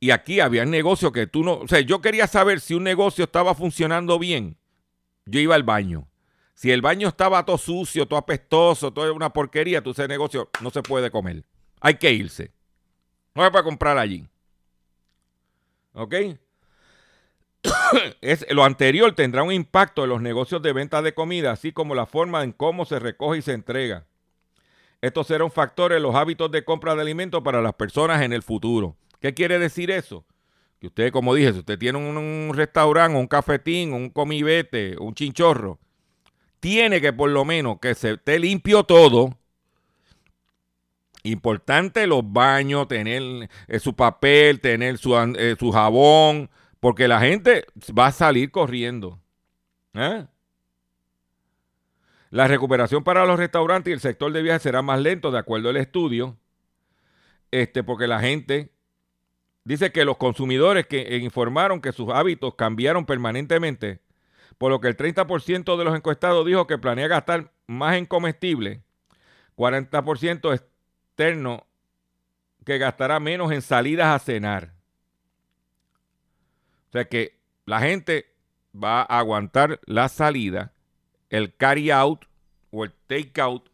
Y 0.00 0.12
aquí 0.12 0.40
había 0.40 0.64
negocios 0.64 1.12
que 1.12 1.26
tú 1.26 1.44
no, 1.44 1.56
o 1.56 1.68
sea, 1.68 1.80
yo 1.80 2.00
quería 2.00 2.26
saber 2.26 2.60
si 2.60 2.72
un 2.72 2.84
negocio 2.84 3.24
estaba 3.24 3.54
funcionando 3.54 4.18
bien. 4.18 4.56
Yo 5.26 5.40
iba 5.40 5.54
al 5.54 5.62
baño. 5.62 6.08
Si 6.54 6.70
el 6.70 6.80
baño 6.80 7.08
estaba 7.08 7.44
todo 7.44 7.58
sucio, 7.58 8.08
todo 8.08 8.18
apestoso, 8.18 8.94
toda 8.94 9.12
una 9.12 9.30
porquería, 9.30 9.82
tú 9.82 9.90
ese 9.90 10.08
negocio 10.08 10.48
no 10.62 10.70
se 10.70 10.82
puede 10.82 11.10
comer. 11.10 11.44
Hay 11.82 11.96
que 11.96 12.10
irse. 12.12 12.50
No 13.34 13.44
se 13.44 13.50
puede 13.50 13.64
comprar 13.64 13.98
allí. 13.98 14.26
¿Ok? 15.94 16.14
Es, 18.20 18.46
lo 18.50 18.64
anterior 18.64 19.14
tendrá 19.14 19.42
un 19.42 19.52
impacto 19.52 20.04
en 20.04 20.10
los 20.10 20.20
negocios 20.20 20.62
de 20.62 20.72
venta 20.72 21.02
de 21.02 21.14
comida, 21.14 21.52
así 21.52 21.72
como 21.72 21.94
la 21.94 22.06
forma 22.06 22.42
en 22.42 22.52
cómo 22.52 22.84
se 22.84 22.98
recoge 22.98 23.38
y 23.38 23.42
se 23.42 23.52
entrega. 23.52 24.06
Esto 25.00 25.24
será 25.24 25.44
un 25.44 25.50
factor 25.50 25.92
en 25.92 26.02
los 26.02 26.14
hábitos 26.14 26.50
de 26.50 26.64
compra 26.64 26.94
de 26.94 27.02
alimentos 27.02 27.42
para 27.42 27.60
las 27.60 27.74
personas 27.74 28.22
en 28.22 28.32
el 28.32 28.42
futuro. 28.42 28.96
¿Qué 29.20 29.34
quiere 29.34 29.58
decir 29.58 29.90
eso? 29.90 30.24
Que 30.80 30.88
usted, 30.88 31.12
como 31.12 31.34
dije, 31.34 31.52
si 31.52 31.58
usted 31.60 31.78
tiene 31.78 31.98
un, 31.98 32.16
un 32.16 32.52
restaurante, 32.54 33.18
un 33.18 33.26
cafetín, 33.26 33.92
un 33.92 34.10
comibete, 34.10 34.96
un 34.98 35.14
chinchorro, 35.14 35.78
tiene 36.60 37.00
que 37.00 37.12
por 37.12 37.30
lo 37.30 37.44
menos 37.44 37.78
que 37.80 37.94
se 37.94 38.12
esté 38.12 38.38
limpio 38.38 38.84
todo 38.84 39.36
Importante 41.24 42.06
los 42.06 42.32
baños, 42.32 42.88
tener 42.88 43.48
eh, 43.68 43.78
su 43.78 43.94
papel, 43.94 44.60
tener 44.60 44.98
su, 44.98 45.16
eh, 45.16 45.56
su 45.58 45.70
jabón, 45.70 46.50
porque 46.80 47.06
la 47.06 47.20
gente 47.20 47.66
va 47.96 48.06
a 48.06 48.12
salir 48.12 48.50
corriendo. 48.50 49.20
¿Eh? 49.94 50.26
La 52.30 52.48
recuperación 52.48 53.04
para 53.04 53.24
los 53.24 53.38
restaurantes 53.38 53.90
y 53.90 53.94
el 53.94 54.00
sector 54.00 54.32
de 54.32 54.42
viajes 54.42 54.62
será 54.62 54.82
más 54.82 54.98
lento, 55.00 55.30
de 55.30 55.38
acuerdo 55.38 55.68
al 55.68 55.76
estudio, 55.76 56.36
este, 57.50 57.84
porque 57.84 58.08
la 58.08 58.20
gente 58.20 58.72
dice 59.64 59.92
que 59.92 60.04
los 60.04 60.16
consumidores 60.16 60.86
que 60.86 61.18
informaron 61.18 61.80
que 61.80 61.92
sus 61.92 62.08
hábitos 62.08 62.54
cambiaron 62.56 63.06
permanentemente, 63.06 64.00
por 64.58 64.70
lo 64.70 64.80
que 64.80 64.88
el 64.88 64.96
30% 64.96 65.76
de 65.76 65.84
los 65.84 65.94
encuestados 65.94 66.46
dijo 66.46 66.66
que 66.66 66.78
planea 66.78 67.06
gastar 67.06 67.52
más 67.66 67.96
en 67.96 68.06
comestibles, 68.06 68.80
40% 69.56 70.62
externo 71.12 71.66
que 72.64 72.78
gastará 72.78 73.20
menos 73.20 73.52
en 73.52 73.60
salidas 73.60 74.06
a 74.06 74.18
cenar. 74.18 74.72
O 76.88 76.92
sea 76.92 77.04
que 77.06 77.38
la 77.66 77.80
gente 77.80 78.34
va 78.74 79.02
a 79.02 79.18
aguantar 79.18 79.80
la 79.84 80.08
salida, 80.08 80.72
el 81.28 81.54
carry 81.54 81.90
out 81.90 82.24
o 82.70 82.84
el 82.84 82.92
take 83.06 83.40
out 83.40 83.68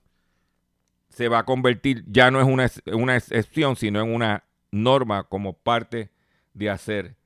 se 1.09 1.29
va 1.29 1.41
a 1.41 1.45
convertir, 1.45 2.05
ya 2.07 2.31
no 2.31 2.41
es 2.41 2.47
una, 2.47 2.71
una 2.97 3.17
excepción, 3.17 3.77
sino 3.77 4.01
en 4.01 4.13
una 4.13 4.45
norma 4.71 5.25
como 5.25 5.53
parte 5.53 6.11
de 6.55 6.71
hacer 6.71 7.17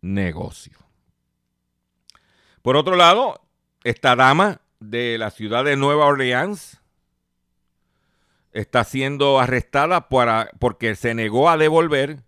negocio. 0.00 0.78
Por 2.62 2.76
otro 2.76 2.96
lado, 2.96 3.40
esta 3.82 4.14
dama 4.14 4.60
de 4.80 5.16
la 5.18 5.30
ciudad 5.30 5.64
de 5.64 5.76
Nueva 5.76 6.06
Orleans 6.06 6.79
está 8.52 8.84
siendo 8.84 9.38
arrestada 9.38 10.08
para, 10.08 10.50
porque 10.58 10.94
se 10.94 11.14
negó 11.14 11.48
a 11.48 11.56
devolver 11.56 12.22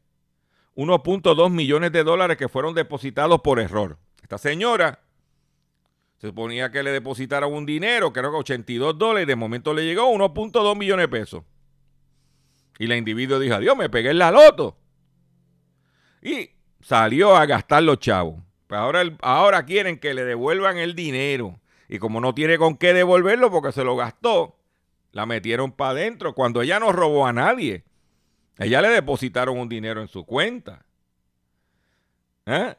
1.2 0.76 1.50
millones 1.50 1.92
de 1.92 2.04
dólares 2.04 2.36
que 2.36 2.48
fueron 2.48 2.74
depositados 2.74 3.40
por 3.40 3.60
error. 3.60 3.98
Esta 4.22 4.38
señora 4.38 5.00
se 6.18 6.28
suponía 6.28 6.70
que 6.70 6.82
le 6.82 6.92
depositaron 6.92 7.52
un 7.52 7.66
dinero, 7.66 8.12
creo 8.12 8.30
que 8.30 8.36
82 8.38 8.96
dólares, 8.96 9.24
y 9.24 9.26
de 9.26 9.36
momento 9.36 9.74
le 9.74 9.84
llegó 9.84 10.04
1.2 10.12 10.76
millones 10.76 11.04
de 11.04 11.08
pesos. 11.08 11.42
Y 12.78 12.86
la 12.86 12.96
individuo 12.96 13.38
dijo, 13.38 13.56
adiós, 13.56 13.76
me 13.76 13.90
pegué 13.90 14.10
en 14.10 14.18
la 14.18 14.30
loto. 14.30 14.78
Y 16.22 16.50
salió 16.80 17.36
a 17.36 17.44
gastar 17.46 17.82
los 17.82 17.98
chavos. 17.98 18.40
Pues 18.68 18.80
ahora, 18.80 19.02
ahora 19.20 19.64
quieren 19.64 19.98
que 19.98 20.14
le 20.14 20.24
devuelvan 20.24 20.78
el 20.78 20.94
dinero. 20.94 21.60
Y 21.88 21.98
como 21.98 22.20
no 22.20 22.34
tiene 22.34 22.56
con 22.56 22.76
qué 22.76 22.94
devolverlo 22.94 23.50
porque 23.50 23.72
se 23.72 23.84
lo 23.84 23.96
gastó, 23.96 24.61
la 25.12 25.26
metieron 25.26 25.72
para 25.72 25.90
adentro 25.90 26.34
cuando 26.34 26.62
ella 26.62 26.80
no 26.80 26.92
robó 26.92 27.26
a 27.26 27.32
nadie. 27.32 27.84
Ella 28.58 28.80
le 28.82 28.88
depositaron 28.88 29.58
un 29.58 29.68
dinero 29.68 30.00
en 30.00 30.08
su 30.08 30.24
cuenta. 30.24 30.84
¿Eh? 32.46 32.74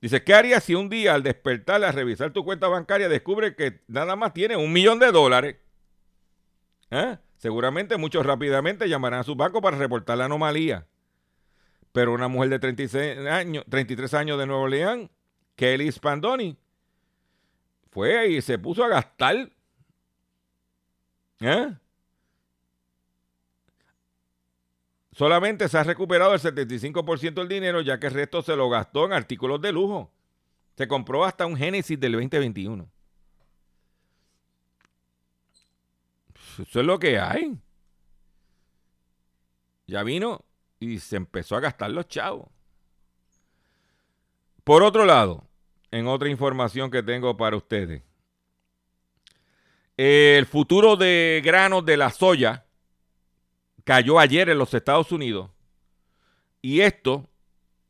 Dice, 0.00 0.22
¿qué 0.22 0.34
harías 0.34 0.64
si 0.64 0.74
un 0.74 0.88
día 0.88 1.14
al 1.14 1.22
despertar, 1.22 1.82
a 1.84 1.92
revisar 1.92 2.32
tu 2.32 2.44
cuenta 2.44 2.68
bancaria, 2.68 3.08
descubre 3.08 3.54
que 3.54 3.80
nada 3.86 4.16
más 4.16 4.32
tiene 4.32 4.56
un 4.56 4.72
millón 4.72 4.98
de 4.98 5.12
dólares? 5.12 5.56
¿Eh? 6.90 7.18
Seguramente 7.36 7.96
muchos 7.96 8.24
rápidamente 8.24 8.88
llamarán 8.88 9.20
a 9.20 9.24
su 9.24 9.34
banco 9.34 9.60
para 9.60 9.76
reportar 9.76 10.18
la 10.18 10.26
anomalía. 10.26 10.86
Pero 11.92 12.12
una 12.12 12.28
mujer 12.28 12.50
de 12.50 12.58
36 12.58 13.18
años, 13.26 13.64
33 13.68 14.14
años 14.14 14.38
de 14.38 14.46
Nueva 14.46 14.62
Orleans, 14.62 15.10
Kelly 15.56 15.90
Spandoni, 15.92 16.56
fue 17.90 18.28
y 18.28 18.42
se 18.42 18.58
puso 18.58 18.84
a 18.84 18.88
gastar. 18.88 19.50
¿Eh? 21.42 21.76
Solamente 25.12 25.68
se 25.68 25.76
ha 25.76 25.82
recuperado 25.82 26.32
el 26.32 26.40
75% 26.40 27.34
del 27.34 27.48
dinero, 27.48 27.80
ya 27.82 27.98
que 27.98 28.06
el 28.06 28.14
resto 28.14 28.42
se 28.42 28.56
lo 28.56 28.70
gastó 28.70 29.04
en 29.04 29.12
artículos 29.12 29.60
de 29.60 29.72
lujo. 29.72 30.10
Se 30.76 30.88
compró 30.88 31.24
hasta 31.24 31.44
un 31.44 31.56
Genesis 31.56 32.00
del 32.00 32.12
2021. 32.12 32.88
Eso 36.60 36.80
es 36.80 36.86
lo 36.86 36.98
que 36.98 37.18
hay. 37.18 37.58
Ya 39.86 40.02
vino 40.02 40.44
y 40.80 40.98
se 40.98 41.16
empezó 41.16 41.56
a 41.56 41.60
gastar 41.60 41.90
los 41.90 42.08
chavos. 42.08 42.48
Por 44.64 44.82
otro 44.82 45.04
lado, 45.04 45.46
en 45.90 46.06
otra 46.06 46.30
información 46.30 46.90
que 46.90 47.02
tengo 47.02 47.36
para 47.36 47.56
ustedes, 47.56 48.02
el 49.96 50.46
futuro 50.46 50.96
de 50.96 51.42
granos 51.44 51.84
de 51.84 51.96
la 51.96 52.10
soya 52.10 52.66
cayó 53.84 54.18
ayer 54.18 54.48
en 54.48 54.58
los 54.58 54.74
Estados 54.74 55.12
Unidos 55.12 55.50
y 56.60 56.80
esto 56.80 57.28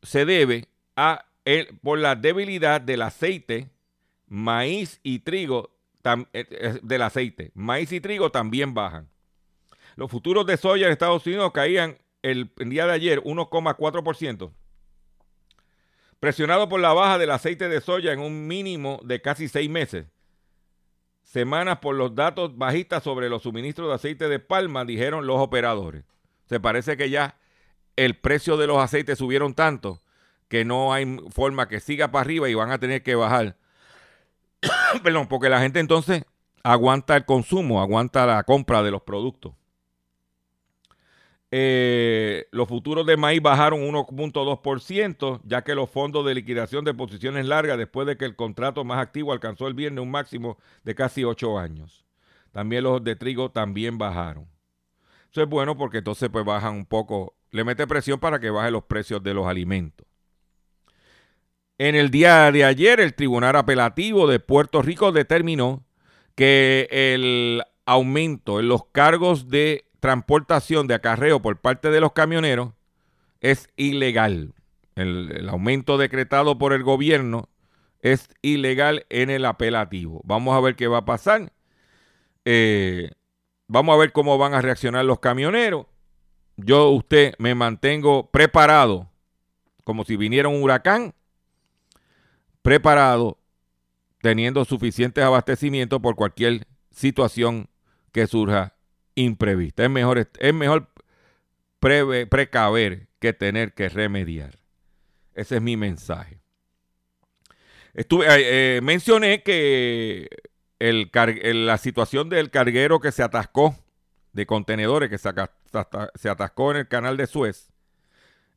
se 0.02 0.24
debe 0.24 0.68
a 0.96 1.26
el- 1.44 1.78
por 1.82 1.98
la 1.98 2.14
debilidad 2.16 2.80
del 2.80 3.02
aceite, 3.02 3.70
maíz 4.26 5.00
y 5.02 5.20
trigo 5.20 5.70
eh, 6.04 6.24
eh, 6.32 6.80
del 6.82 7.02
aceite. 7.02 7.52
Maíz 7.54 7.92
y 7.92 8.00
trigo 8.00 8.30
también 8.32 8.74
bajan. 8.74 9.08
Los 9.94 10.10
futuros 10.10 10.46
de 10.46 10.56
soya 10.56 10.86
en 10.86 10.92
Estados 10.92 11.24
Unidos 11.26 11.52
caían 11.52 11.98
el, 12.22 12.50
el 12.58 12.70
día 12.70 12.86
de 12.86 12.92
ayer 12.92 13.20
1,4%, 13.22 14.52
presionado 16.18 16.68
por 16.68 16.80
la 16.80 16.92
baja 16.92 17.18
del 17.18 17.30
aceite 17.30 17.68
de 17.68 17.80
soya 17.80 18.12
en 18.12 18.20
un 18.20 18.46
mínimo 18.46 19.00
de 19.04 19.20
casi 19.20 19.48
seis 19.48 19.68
meses. 19.68 20.06
Semanas 21.32 21.78
por 21.78 21.94
los 21.94 22.14
datos 22.14 22.58
bajistas 22.58 23.02
sobre 23.02 23.30
los 23.30 23.44
suministros 23.44 23.88
de 23.88 23.94
aceite 23.94 24.28
de 24.28 24.38
palma, 24.38 24.84
dijeron 24.84 25.26
los 25.26 25.40
operadores. 25.40 26.04
Se 26.44 26.60
parece 26.60 26.98
que 26.98 27.08
ya 27.08 27.38
el 27.96 28.18
precio 28.18 28.58
de 28.58 28.66
los 28.66 28.76
aceites 28.76 29.16
subieron 29.16 29.54
tanto 29.54 30.02
que 30.48 30.66
no 30.66 30.92
hay 30.92 31.18
forma 31.30 31.68
que 31.68 31.80
siga 31.80 32.12
para 32.12 32.20
arriba 32.20 32.50
y 32.50 32.54
van 32.54 32.70
a 32.70 32.78
tener 32.78 33.02
que 33.02 33.14
bajar. 33.14 33.56
Perdón, 35.02 35.26
porque 35.26 35.48
la 35.48 35.60
gente 35.60 35.80
entonces 35.80 36.26
aguanta 36.62 37.16
el 37.16 37.24
consumo, 37.24 37.80
aguanta 37.80 38.26
la 38.26 38.44
compra 38.44 38.82
de 38.82 38.90
los 38.90 39.00
productos. 39.00 39.54
Eh, 41.54 42.46
los 42.50 42.66
futuros 42.66 43.04
de 43.04 43.18
maíz 43.18 43.42
bajaron 43.42 43.82
1.2%, 43.82 45.42
ya 45.44 45.62
que 45.62 45.74
los 45.74 45.90
fondos 45.90 46.24
de 46.24 46.34
liquidación 46.34 46.82
de 46.82 46.94
posiciones 46.94 47.44
largas, 47.44 47.76
después 47.76 48.06
de 48.06 48.16
que 48.16 48.24
el 48.24 48.36
contrato 48.36 48.84
más 48.84 48.98
activo 48.98 49.34
alcanzó 49.34 49.68
el 49.68 49.74
viernes 49.74 50.02
un 50.02 50.10
máximo 50.10 50.56
de 50.82 50.94
casi 50.94 51.24
8 51.24 51.58
años. 51.58 52.06
También 52.52 52.84
los 52.84 53.04
de 53.04 53.16
trigo 53.16 53.50
también 53.50 53.98
bajaron. 53.98 54.48
Eso 55.30 55.42
es 55.42 55.48
bueno 55.48 55.76
porque 55.76 55.98
entonces 55.98 56.30
pues 56.30 56.42
bajan 56.42 56.74
un 56.74 56.86
poco, 56.86 57.36
le 57.50 57.64
mete 57.64 57.86
presión 57.86 58.18
para 58.18 58.40
que 58.40 58.48
bajen 58.48 58.72
los 58.72 58.84
precios 58.84 59.22
de 59.22 59.34
los 59.34 59.46
alimentos. 59.46 60.06
En 61.76 61.94
el 61.94 62.10
día 62.10 62.50
de 62.50 62.64
ayer, 62.64 62.98
el 62.98 63.12
Tribunal 63.12 63.56
Apelativo 63.56 64.26
de 64.26 64.40
Puerto 64.40 64.80
Rico 64.80 65.12
determinó 65.12 65.84
que 66.34 66.88
el 66.90 67.62
aumento 67.84 68.58
en 68.58 68.68
los 68.68 68.86
cargos 68.86 69.48
de 69.48 69.84
transportación 70.02 70.88
de 70.88 70.94
acarreo 70.94 71.40
por 71.40 71.60
parte 71.60 71.90
de 71.90 72.00
los 72.00 72.10
camioneros 72.10 72.72
es 73.40 73.68
ilegal. 73.76 74.52
El, 74.96 75.48
aumento 75.48 75.96
decretado 75.96 76.58
por 76.58 76.72
el 76.72 76.82
gobierno 76.82 77.48
es 78.00 78.28
ilegal 78.42 79.06
en 79.10 79.30
el 79.30 79.44
apelativo. 79.44 80.20
Vamos 80.24 80.56
a 80.56 80.60
ver 80.60 80.74
qué 80.74 80.88
va 80.88 80.98
a 80.98 81.04
pasar. 81.04 81.52
Eh, 82.44 83.12
vamos 83.68 83.94
a 83.94 83.98
ver 83.98 84.10
cómo 84.10 84.36
van 84.38 84.54
a 84.54 84.60
reaccionar 84.60 85.04
los 85.04 85.20
camioneros. 85.20 85.86
Yo, 86.56 86.90
usted, 86.90 87.34
me 87.38 87.54
mantengo 87.54 88.28
preparado, 88.32 89.08
como 89.84 90.04
si 90.04 90.16
viniera 90.16 90.48
un 90.48 90.64
huracán, 90.64 91.14
preparado, 92.60 93.38
teniendo 94.20 94.64
suficientes 94.64 95.22
abastecimientos 95.22 96.00
por 96.00 96.16
cualquier 96.16 96.66
situación 96.90 97.68
que 98.10 98.26
surja 98.26 98.74
imprevista. 99.14 99.84
Es 99.84 99.90
mejor, 99.90 100.18
es 100.38 100.54
mejor 100.54 100.88
precaver 101.80 103.08
que 103.18 103.32
tener 103.32 103.74
que 103.74 103.88
remediar. 103.88 104.58
Ese 105.34 105.56
es 105.56 105.62
mi 105.62 105.76
mensaje. 105.76 106.40
Estuve, 107.94 108.26
eh, 108.28 108.80
mencioné 108.80 109.42
que 109.42 110.28
la 110.78 111.78
situación 111.78 112.28
del 112.28 112.50
carguero 112.50 113.00
que 113.00 113.12
se 113.12 113.22
atascó 113.22 113.76
de 114.32 114.46
contenedores 114.46 115.10
que 115.10 115.18
se, 115.18 115.28
atascó 116.28 116.70
en 116.70 116.78
el 116.78 116.88
canal 116.88 117.16
de 117.16 117.26
Suez 117.26 117.70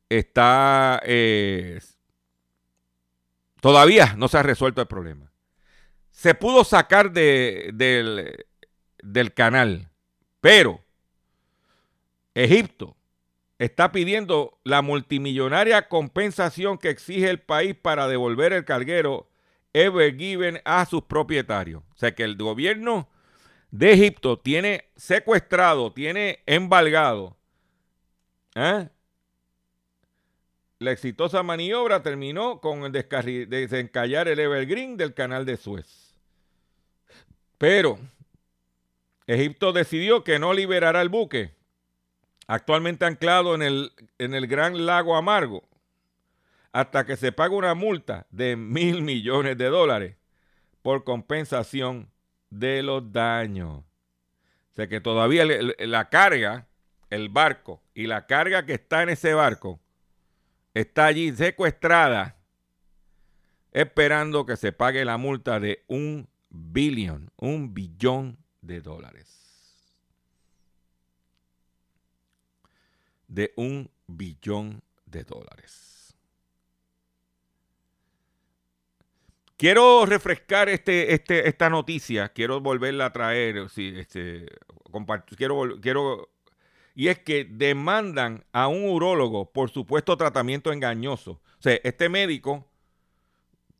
está 0.08 1.00
eh, 1.04 1.80
todavía 3.60 4.14
no 4.16 4.28
se 4.28 4.38
ha 4.38 4.42
resuelto 4.42 4.80
el 4.80 4.86
problema. 4.86 5.30
Se 6.10 6.34
pudo 6.34 6.64
sacar 6.64 7.12
de- 7.12 8.46
del 9.02 9.34
canal, 9.34 9.90
pero 10.46 10.80
Egipto 12.32 12.96
está 13.58 13.90
pidiendo 13.90 14.60
la 14.62 14.80
multimillonaria 14.80 15.88
compensación 15.88 16.78
que 16.78 16.90
exige 16.90 17.28
el 17.28 17.40
país 17.40 17.74
para 17.74 18.06
devolver 18.06 18.52
el 18.52 18.64
carguero 18.64 19.28
Ever 19.72 20.16
Given 20.16 20.60
a 20.64 20.86
sus 20.86 21.02
propietarios. 21.02 21.82
O 21.90 21.98
sea 21.98 22.14
que 22.14 22.22
el 22.22 22.36
gobierno 22.36 23.08
de 23.72 23.94
Egipto 23.94 24.38
tiene 24.38 24.84
secuestrado, 24.94 25.92
tiene 25.92 26.44
embargado 26.46 27.36
¿eh? 28.54 28.88
La 30.78 30.92
exitosa 30.92 31.42
maniobra 31.42 32.04
terminó 32.04 32.60
con 32.60 32.84
el 32.84 32.92
desencallar 32.92 34.28
el 34.28 34.38
Evergreen 34.38 34.96
del 34.96 35.12
canal 35.12 35.44
de 35.44 35.56
Suez. 35.56 36.14
Pero 37.58 37.98
Egipto 39.26 39.72
decidió 39.72 40.22
que 40.22 40.38
no 40.38 40.54
liberará 40.54 41.02
el 41.02 41.08
buque, 41.08 41.54
actualmente 42.46 43.04
anclado 43.04 43.54
en 43.54 43.62
el, 43.62 43.92
en 44.18 44.34
el 44.34 44.46
Gran 44.46 44.86
Lago 44.86 45.16
Amargo, 45.16 45.64
hasta 46.72 47.04
que 47.04 47.16
se 47.16 47.32
pague 47.32 47.54
una 47.54 47.74
multa 47.74 48.26
de 48.30 48.54
mil 48.54 49.02
millones 49.02 49.58
de 49.58 49.66
dólares 49.66 50.16
por 50.82 51.04
compensación 51.04 52.10
de 52.50 52.82
los 52.82 53.12
daños. 53.12 53.78
O 53.78 54.74
sea 54.76 54.86
que 54.86 55.00
todavía 55.00 55.44
la 55.78 56.08
carga, 56.08 56.68
el 57.10 57.28
barco 57.28 57.82
y 57.94 58.06
la 58.06 58.26
carga 58.26 58.66
que 58.66 58.74
está 58.74 59.02
en 59.02 59.08
ese 59.08 59.32
barco 59.34 59.80
está 60.74 61.06
allí 61.06 61.32
secuestrada 61.32 62.36
esperando 63.72 64.46
que 64.46 64.56
se 64.56 64.72
pague 64.72 65.04
la 65.04 65.16
multa 65.16 65.58
de 65.60 65.84
un 65.88 66.28
billón, 66.50 67.30
un 67.36 67.74
billón 67.74 68.38
de 68.66 68.80
dólares. 68.80 69.26
De 73.28 73.52
un 73.56 73.90
billón 74.06 74.82
de 75.04 75.24
dólares. 75.24 76.14
Quiero 79.56 80.04
refrescar 80.04 80.68
este, 80.68 81.14
este, 81.14 81.48
esta 81.48 81.70
noticia, 81.70 82.28
quiero 82.28 82.60
volverla 82.60 83.06
a 83.06 83.12
traer, 83.12 83.56
este, 83.74 84.46
quiero, 85.34 85.80
quiero, 85.80 86.28
y 86.94 87.08
es 87.08 87.20
que 87.20 87.46
demandan 87.46 88.44
a 88.52 88.68
un 88.68 88.84
urólogo 88.84 89.50
por 89.50 89.70
supuesto 89.70 90.14
tratamiento 90.18 90.72
engañoso. 90.72 91.40
O 91.58 91.62
sea, 91.62 91.80
este 91.84 92.10
médico 92.10 92.66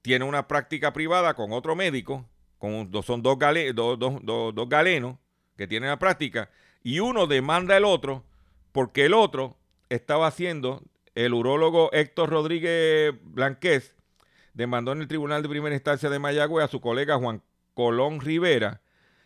tiene 0.01 0.25
una 0.25 0.49
práctica 0.49 0.95
privada 0.95 1.35
con 1.35 1.53
otro 1.53 1.77
médico, 1.77 2.27
son 2.61 3.23
dos, 3.23 3.39
gale- 3.39 3.73
dos- 3.73 3.99
dos- 3.99 4.21
dos- 4.23 4.55
dos 4.55 4.69
galenos 4.69 5.17
que 5.57 5.67
tienen 5.67 5.89
la 5.91 5.99
práctica, 5.99 6.51
y 6.83 7.01
uno 7.01 7.27
demanda 7.27 7.77
al 7.77 7.85
otro 7.85 8.25
porque 8.73 9.07
el 9.07 9.15
otro 9.15 9.57
estaba 9.89 10.27
haciendo, 10.27 10.83
el 11.15 11.33
urólogo 11.33 11.91
Héctor 11.93 12.31
Rodríguez 12.31 13.15
Blanqués, 13.23 13.95
demandó 14.55 14.93
en 14.93 15.01
el 15.01 15.09
Tribunal 15.09 15.43
de 15.43 15.49
Primera 15.49 15.75
Instancia 15.75 16.11
de 16.11 16.19
Mayagüez 16.19 16.65
a 16.65 16.69
su 16.69 16.81
colega 16.81 17.17
Juan 17.19 17.43
Colón 17.75 18.21
Rivera 18.21 18.81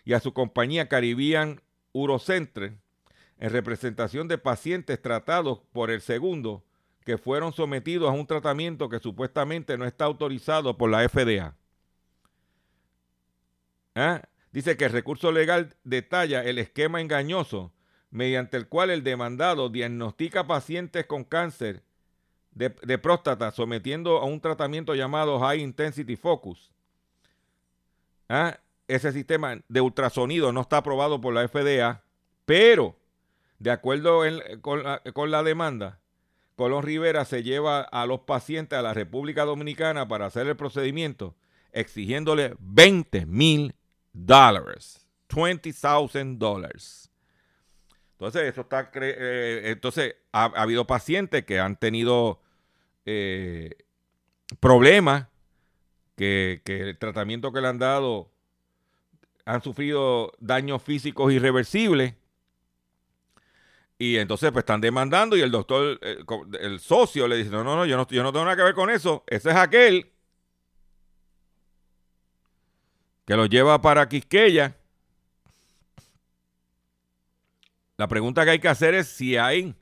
y 0.05 0.13
a 0.13 0.21
su 0.21 0.33
compañía 0.33 0.89
Caribbean 0.89 1.61
Urocentre 1.93 2.79
en 3.39 3.51
representación 3.51 4.29
de 4.29 4.39
pacientes 4.39 5.01
tratados 5.01 5.61
por 5.73 5.91
el 5.91 6.01
segundo 6.01 6.65
que 7.05 7.17
fueron 7.19 7.53
sometidos 7.53 8.11
a 8.11 8.13
un 8.13 8.27
tratamiento 8.27 8.89
que 8.89 8.99
supuestamente 8.99 9.77
no 9.79 9.85
está 9.85 10.05
autorizado 10.05 10.77
por 10.77 10.91
la 10.91 11.09
FDA. 11.09 11.57
¿Ah? 13.95 14.23
Dice 14.53 14.77
que 14.77 14.87
el 14.87 14.93
recurso 14.93 15.33
legal 15.33 15.77
detalla 15.85 16.43
el 16.45 16.59
esquema 16.59 17.01
engañoso 17.01 17.73
mediante 18.11 18.57
el 18.57 18.67
cual 18.69 18.91
el 18.91 19.05
demandado 19.05 19.69
diagnostica 19.69 20.47
pacientes 20.47 21.07
con 21.07 21.23
cáncer 21.25 21.83
de, 22.53 22.99
próstata 22.99 23.53
sometiendo 23.53 24.19
a 24.19 24.25
un 24.25 24.41
tratamiento 24.41 24.95
llamado 24.95 25.39
High 25.39 25.61
Intensity 25.61 26.17
Focus. 26.17 26.73
¿Ah? 28.29 28.59
Ese 28.89 29.13
sistema 29.13 29.61
de 29.69 29.81
ultrasonido 29.81 30.53
no 30.53 30.63
está 30.63 30.79
aprobado 30.79 31.21
por 31.21 31.33
la 31.33 31.47
FDA, 31.47 32.03
pero 32.45 32.97
de 33.61 33.71
acuerdo 33.71 34.25
en- 34.25 34.61
con, 34.61 34.83
la, 34.83 35.01
con 35.13 35.31
la 35.31 35.43
demanda, 35.45 36.01
Colón 36.57 36.83
Rivera 36.83 37.25
se 37.25 37.43
lleva 37.45 37.81
a 37.83 38.05
los 38.07 38.21
pacientes 38.21 38.79
a 38.79 38.83
la 38.83 38.93
República 38.95 39.45
Dominicana 39.45 40.09
para 40.09 40.27
hacer 40.27 40.47
el 40.49 40.57
procedimiento, 40.57 41.37
exigiéndole 41.73 42.57
20 42.59 43.27
mil 43.27 43.75
dólares, 44.13 45.07
20,000 45.35 46.39
dólares. 46.39 47.11
Entonces, 48.13 48.43
eso 48.45 48.63
está 48.63 48.91
cre- 48.93 49.15
eh, 49.17 49.63
entonces 49.71 50.17
ha, 50.33 50.45
ha 50.45 50.63
habido 50.63 50.87
pacientes 50.87 51.45
que 51.45 51.59
han 51.59 51.77
tenido 51.77 52.41
eh, 53.07 53.77
problemas, 54.61 55.29
que, 56.17 56.63
que 56.65 56.81
el 56.91 56.99
tratamiento 56.99 57.53
que 57.53 57.61
le 57.63 57.69
han 57.69 57.79
dado 57.79 58.31
han 59.47 59.63
sufrido 59.63 60.33
daños 60.39 60.83
físicos 60.83 61.33
irreversibles. 61.33 62.15
Y 63.99 64.17
entonces 64.17 64.51
pues 64.51 64.63
están 64.63 64.81
demandando 64.81 65.37
y 65.37 65.43
el 65.43 65.51
doctor, 65.51 65.99
el, 66.03 66.25
el 66.61 66.81
socio 66.81 67.29
le 67.29 67.37
dice, 67.37 67.51
no, 67.51 67.63
no, 67.63 67.77
no, 67.77 67.85
yo 67.85 67.97
no, 67.99 68.07
yo 68.09 68.23
no 68.23 68.33
tengo 68.33 68.45
nada 68.47 68.57
que 68.57 68.63
ver 68.63 68.75
con 68.75 68.89
eso. 68.89 69.25
Ese 69.27 69.51
es 69.51 69.57
aquel 69.57 70.11
que 73.31 73.37
lo 73.37 73.47
lleva 73.47 73.81
para 73.81 74.09
Quisqueya. 74.09 74.77
La 77.97 78.09
pregunta 78.09 78.45
que 78.45 78.51
hay 78.51 78.59
que 78.59 78.67
hacer 78.67 78.93
es 78.95 79.07
si 79.07 79.37
hay, 79.37 79.77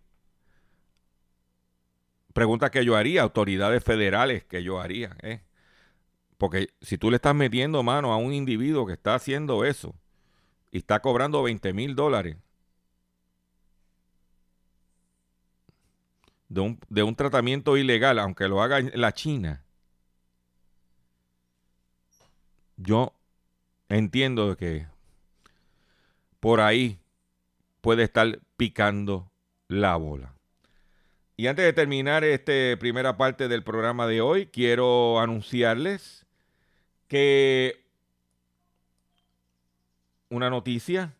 pregunta 2.34 2.70
que 2.70 2.84
yo 2.84 2.94
haría, 2.94 3.22
autoridades 3.22 3.82
federales 3.82 4.44
que 4.44 4.62
yo 4.62 4.78
haría, 4.78 5.16
¿eh? 5.22 5.40
Porque 6.36 6.74
si 6.82 6.98
tú 6.98 7.08
le 7.08 7.16
estás 7.16 7.34
metiendo 7.34 7.82
mano 7.82 8.12
a 8.12 8.18
un 8.18 8.34
individuo 8.34 8.84
que 8.84 8.92
está 8.92 9.14
haciendo 9.14 9.64
eso 9.64 9.94
y 10.70 10.76
está 10.76 11.00
cobrando 11.00 11.42
20 11.42 11.72
mil 11.72 11.94
dólares 11.94 12.36
de 16.50 16.60
un, 16.60 16.78
de 16.90 17.02
un 17.02 17.16
tratamiento 17.16 17.78
ilegal, 17.78 18.18
aunque 18.18 18.46
lo 18.46 18.60
haga 18.60 18.80
en 18.80 19.00
la 19.00 19.14
China, 19.14 19.64
yo 22.76 23.17
entiendo 23.88 24.56
que 24.56 24.86
por 26.40 26.60
ahí 26.60 26.98
puede 27.80 28.04
estar 28.04 28.40
picando 28.56 29.30
la 29.68 29.96
bola. 29.96 30.34
Y 31.36 31.46
antes 31.46 31.64
de 31.64 31.72
terminar 31.72 32.24
esta 32.24 32.78
primera 32.78 33.16
parte 33.16 33.48
del 33.48 33.62
programa 33.62 34.06
de 34.06 34.20
hoy, 34.20 34.46
quiero 34.46 35.20
anunciarles 35.20 36.26
que 37.06 37.84
una 40.30 40.50
noticia 40.50 41.14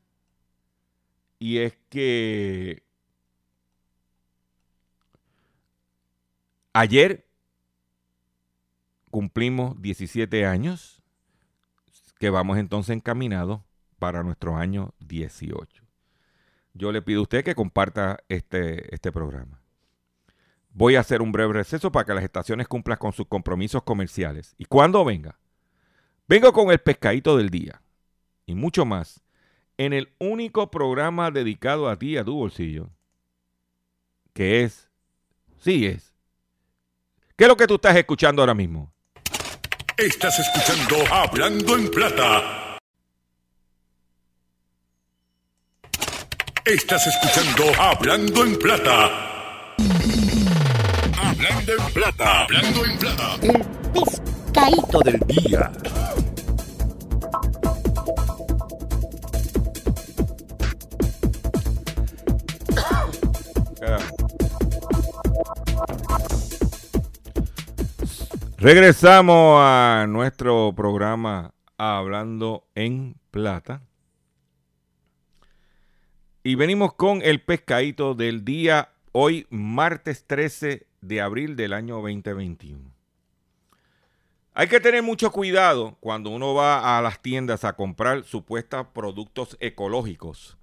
y 1.39 1.59
es 1.59 1.79
que 1.89 2.83
ayer 6.73 7.25
cumplimos 9.11 9.81
17 9.81 10.45
años 10.45 10.98
que 12.19 12.31
vamos 12.31 12.59
entonces 12.59 12.95
encaminados 12.97 13.63
para 13.99 14.23
nuestro 14.23 14.57
año 14.57 14.95
18. 15.01 15.85
Yo 16.75 16.93
le 16.93 17.03
pido 17.03 17.21
a 17.21 17.23
usted 17.23 17.45
que 17.45 17.55
comparta 17.55 18.19
este, 18.29 18.95
este 18.95 19.11
programa. 19.11 19.61
Voy 20.71 20.97
a 20.97 21.01
hacer 21.01 21.23
un 21.23 21.33
breve 21.33 21.55
receso 21.55 21.91
para 21.91 22.05
que 22.05 22.15
las 22.15 22.25
estaciones 22.25 22.69
cumplan 22.69 22.99
con 22.99 23.13
sus 23.13 23.27
compromisos 23.27 23.83
comerciales. 23.83 24.55
Y 24.59 24.67
cuando 24.67 25.05
venga, 25.05 25.39
vengo 26.29 26.53
con 26.53 26.71
el 26.71 26.79
pescadito 26.79 27.37
del 27.37 27.51
día 27.51 27.83
y 28.47 28.55
mucho 28.55 28.85
más 28.85 29.23
en 29.77 29.93
el 29.93 30.13
único 30.19 30.71
programa 30.71 31.31
dedicado 31.31 31.89
a 31.89 31.97
ti, 31.97 32.17
a 32.17 32.25
tu 32.25 32.35
bolsillo, 32.35 32.91
que 34.33 34.63
es, 34.63 34.89
sí 35.59 35.87
es. 35.87 36.15
¿Qué 37.37 37.45
es 37.45 37.49
lo 37.49 37.57
que 37.57 37.67
tú 37.67 37.75
estás 37.75 37.97
escuchando 37.97 38.43
ahora 38.43 38.55
mismo? 38.55 38.93
Estás 39.99 40.39
escuchando 40.39 41.13
Hablando 41.13 41.75
en 41.75 41.91
Plata. 41.91 42.79
Estás 46.65 47.05
escuchando 47.09 47.65
Hablando 47.83 48.45
en 48.45 48.57
Plata. 48.61 49.75
Hablando 51.21 51.73
en 51.73 51.93
Plata. 51.93 52.43
Hablando 52.45 52.85
en 52.85 52.99
Plata. 52.99 53.39
El 53.43 53.67
pescadito 53.93 55.01
del 55.01 55.19
día. 55.27 55.73
Regresamos 68.71 69.63
a 69.63 70.05
nuestro 70.07 70.75
programa 70.77 71.55
Hablando 71.79 72.69
en 72.75 73.17
Plata. 73.31 73.81
Y 76.43 76.55
venimos 76.55 76.93
con 76.93 77.23
el 77.23 77.41
pescadito 77.41 78.15
del 78.15 78.45
día 78.45 78.91
hoy, 79.13 79.47
martes 79.49 80.27
13 80.27 80.87
de 81.01 81.21
abril 81.23 81.57
del 81.57 81.73
año 81.73 81.95
2021. 82.03 82.93
Hay 84.53 84.69
que 84.69 84.81
tener 84.81 85.03
mucho 85.03 85.33
cuidado 85.33 85.97
cuando 86.01 86.29
uno 86.29 86.53
va 86.53 86.99
a 86.99 87.01
las 87.01 87.23
tiendas 87.23 87.65
a 87.65 87.73
comprar 87.73 88.25
supuestos 88.25 88.89
productos 88.89 89.57
ecológicos. 89.61 90.59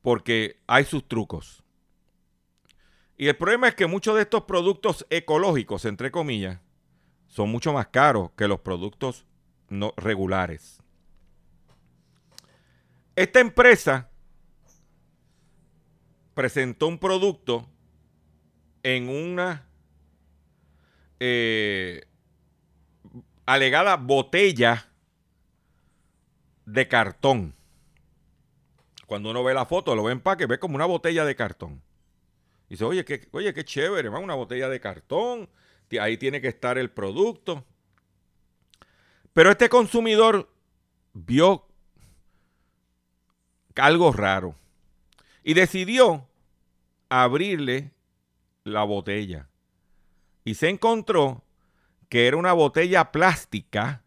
porque 0.00 0.56
hay 0.66 0.86
sus 0.86 1.06
trucos. 1.06 1.61
Y 3.22 3.28
el 3.28 3.36
problema 3.36 3.68
es 3.68 3.76
que 3.76 3.86
muchos 3.86 4.16
de 4.16 4.22
estos 4.22 4.42
productos 4.42 5.06
ecológicos, 5.08 5.84
entre 5.84 6.10
comillas, 6.10 6.58
son 7.28 7.50
mucho 7.50 7.72
más 7.72 7.86
caros 7.86 8.32
que 8.36 8.48
los 8.48 8.58
productos 8.58 9.26
no 9.68 9.94
regulares. 9.96 10.82
Esta 13.14 13.38
empresa 13.38 14.10
presentó 16.34 16.88
un 16.88 16.98
producto 16.98 17.70
en 18.82 19.08
una 19.08 19.68
eh, 21.20 22.02
alegada 23.46 23.98
botella 23.98 24.90
de 26.66 26.88
cartón. 26.88 27.54
Cuando 29.06 29.30
uno 29.30 29.44
ve 29.44 29.54
la 29.54 29.64
foto, 29.64 29.94
lo 29.94 30.02
ve 30.02 30.10
en 30.10 30.18
empaque, 30.18 30.46
ve 30.46 30.58
como 30.58 30.74
una 30.74 30.86
botella 30.86 31.24
de 31.24 31.36
cartón. 31.36 31.82
Dice, 32.72 32.86
oye, 32.86 33.04
qué, 33.04 33.28
oye, 33.32 33.52
qué 33.52 33.66
chévere, 33.66 34.08
una 34.08 34.34
botella 34.34 34.66
de 34.70 34.80
cartón. 34.80 35.50
Ahí 36.00 36.16
tiene 36.16 36.40
que 36.40 36.48
estar 36.48 36.78
el 36.78 36.90
producto. 36.90 37.66
Pero 39.34 39.50
este 39.50 39.68
consumidor 39.68 40.50
vio 41.12 41.68
algo 43.74 44.10
raro 44.10 44.56
y 45.44 45.52
decidió 45.52 46.26
abrirle 47.10 47.90
la 48.64 48.84
botella. 48.84 49.50
Y 50.42 50.54
se 50.54 50.70
encontró 50.70 51.44
que 52.08 52.26
era 52.26 52.38
una 52.38 52.54
botella 52.54 53.12
plástica 53.12 54.02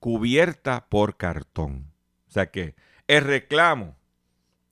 cubierta 0.00 0.88
por 0.88 1.16
cartón. 1.16 1.92
O 2.26 2.32
sea 2.32 2.50
que 2.50 2.74
el 3.06 3.22
reclamo 3.22 3.96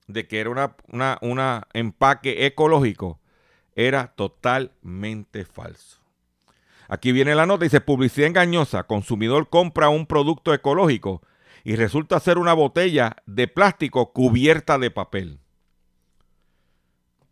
de 0.09 0.27
que 0.27 0.39
era 0.39 0.49
una, 0.49 1.17
una, 1.21 1.67
empaque 1.73 2.47
ecológico 2.47 3.19
era 3.75 4.07
totalmente 4.07 5.45
falso. 5.45 6.01
Aquí 6.87 7.11
viene 7.11 7.35
la 7.35 7.45
nota, 7.45 7.63
dice 7.63 7.79
publicidad 7.79 8.27
engañosa, 8.27 8.83
consumidor 8.83 9.49
compra 9.49 9.89
un 9.89 10.07
producto 10.07 10.53
ecológico 10.53 11.21
y 11.63 11.75
resulta 11.75 12.19
ser 12.19 12.39
una 12.39 12.53
botella 12.53 13.17
de 13.27 13.47
plástico 13.47 14.11
cubierta 14.11 14.79
de 14.79 14.89
papel. 14.89 15.39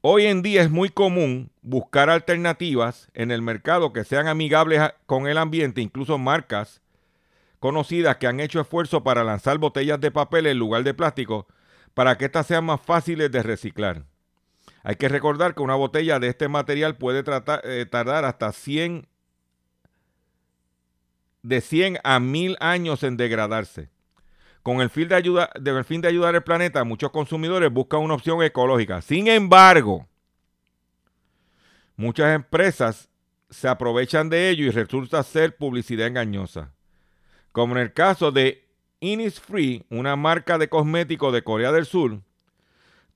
Hoy 0.02 0.28
en 0.28 0.44
día 0.44 0.62
es 0.62 0.70
muy 0.70 0.90
común 0.90 1.50
buscar 1.64 2.12
alternativas 2.12 3.10
en 3.16 3.32
el 3.32 3.42
mercado 3.42 3.92
que 3.92 4.04
sean 4.04 4.28
amigables 4.28 4.82
con 5.08 5.28
el 5.28 5.40
ambiente, 5.40 5.82
incluso 5.82 6.20
marcas 6.20 6.84
conocidas 7.60 8.18
que 8.18 8.28
han 8.28 8.40
hecho 8.40 8.62
esfuerzo 8.62 9.04
para 9.04 9.24
lanzar 9.24 9.58
botellas 9.58 10.00
de 10.00 10.12
papel 10.12 10.46
en 10.46 10.60
lugar 10.60 10.84
de 10.84 10.94
plástico 10.94 11.48
para 11.98 12.16
que 12.16 12.26
éstas 12.26 12.46
sean 12.46 12.64
más 12.64 12.80
fáciles 12.80 13.32
de 13.32 13.42
reciclar. 13.42 14.04
Hay 14.84 14.98
que 14.98 15.10
recordar 15.10 15.56
que 15.56 15.64
una 15.64 15.74
botella 15.74 16.20
de 16.20 16.28
este 16.28 16.48
material 16.48 16.96
puede 16.96 17.24
eh, 17.64 17.86
tardar 17.90 18.24
hasta 18.24 18.52
100 18.52 19.08
de 21.42 21.60
100 21.60 21.98
a 22.04 22.20
1000 22.20 22.56
años 22.60 23.02
en 23.02 23.18
degradarse. 23.18 23.90
Con 24.62 24.82
el 24.82 24.92
fin 24.92 25.08
de, 25.08 25.16
ayuda, 25.16 25.50
el 25.56 25.86
fin 25.86 26.02
de 26.02 26.10
ayudar 26.10 26.36
al 26.36 26.44
planeta, 26.44 26.84
muchos 26.84 27.10
consumidores 27.10 27.74
buscan 27.74 28.02
una 28.02 28.14
opción 28.14 28.44
ecológica. 28.44 29.02
Sin 29.02 29.28
embargo, 29.28 30.08
muchas 31.96 32.36
empresas 32.36 33.10
se 33.50 33.68
aprovechan 33.68 34.30
de 34.30 34.52
ello 34.52 34.66
y 34.66 34.70
resulta 34.70 35.24
ser 35.24 35.58
publicidad 35.58 36.06
engañosa. 36.06 36.72
Como 37.52 37.76
en 37.76 37.82
el 37.82 37.94
caso 37.94 38.32
de 38.32 38.67
Innisfree, 39.00 39.86
una 39.90 40.16
marca 40.16 40.58
de 40.58 40.70
cosméticos 40.70 41.32
de 41.34 41.44
Corea 41.44 41.72
del 41.72 41.86
Sur, 41.86 42.22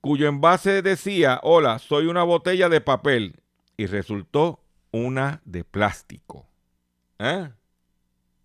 cuyo 0.00 0.28
envase 0.28 0.82
decía, 0.82 1.40
hola, 1.42 1.78
soy 1.78 2.06
una 2.06 2.22
botella 2.22 2.68
de 2.68 2.80
papel, 2.80 3.42
y 3.76 3.86
resultó 3.86 4.60
una 4.92 5.40
de 5.44 5.64
plástico. 5.64 6.46
¿Eh? 7.18 7.50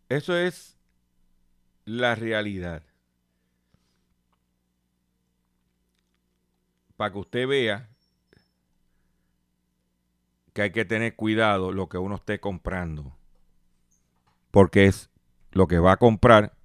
Eso 0.10 0.36
es 0.36 0.78
la 1.86 2.15
realidad. 2.15 2.84
Para 6.95 7.12
que 7.12 7.19
usted 7.19 7.47
vea 7.47 7.89
que 10.54 10.63
hay 10.63 10.71
que 10.71 10.86
tener 10.86 11.15
cuidado 11.15 11.71
lo 11.71 11.88
que 11.88 12.00
uno 12.00 12.15
esté 12.15 12.39
comprando. 12.39 13.15
Porque 14.50 14.86
es 14.86 15.12
lo 15.52 15.67
que 15.67 15.78
va 15.78 15.91
a 15.91 15.97
comprar 15.97 16.57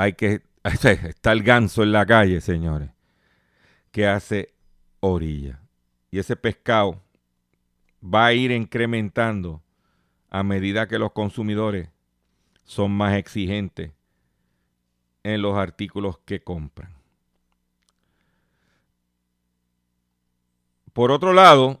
hay 0.00 0.14
que. 0.14 0.42
Está 0.64 1.32
el 1.32 1.42
ganso 1.42 1.82
en 1.82 1.92
la 1.92 2.06
calle, 2.06 2.40
señores, 2.40 2.90
que 3.92 4.06
hace 4.06 4.54
orilla. 5.00 5.60
Y 6.10 6.18
ese 6.18 6.36
pescado 6.36 7.02
va 8.02 8.26
a 8.26 8.32
ir 8.32 8.50
incrementando 8.50 9.62
a 10.30 10.42
medida 10.42 10.88
que 10.88 10.98
los 10.98 11.12
consumidores 11.12 11.88
son 12.64 12.92
más 12.92 13.14
exigentes 13.14 13.92
en 15.22 15.42
los 15.42 15.56
artículos 15.56 16.18
que 16.24 16.42
compran. 16.42 16.94
Por 20.92 21.10
otro 21.10 21.32
lado, 21.32 21.80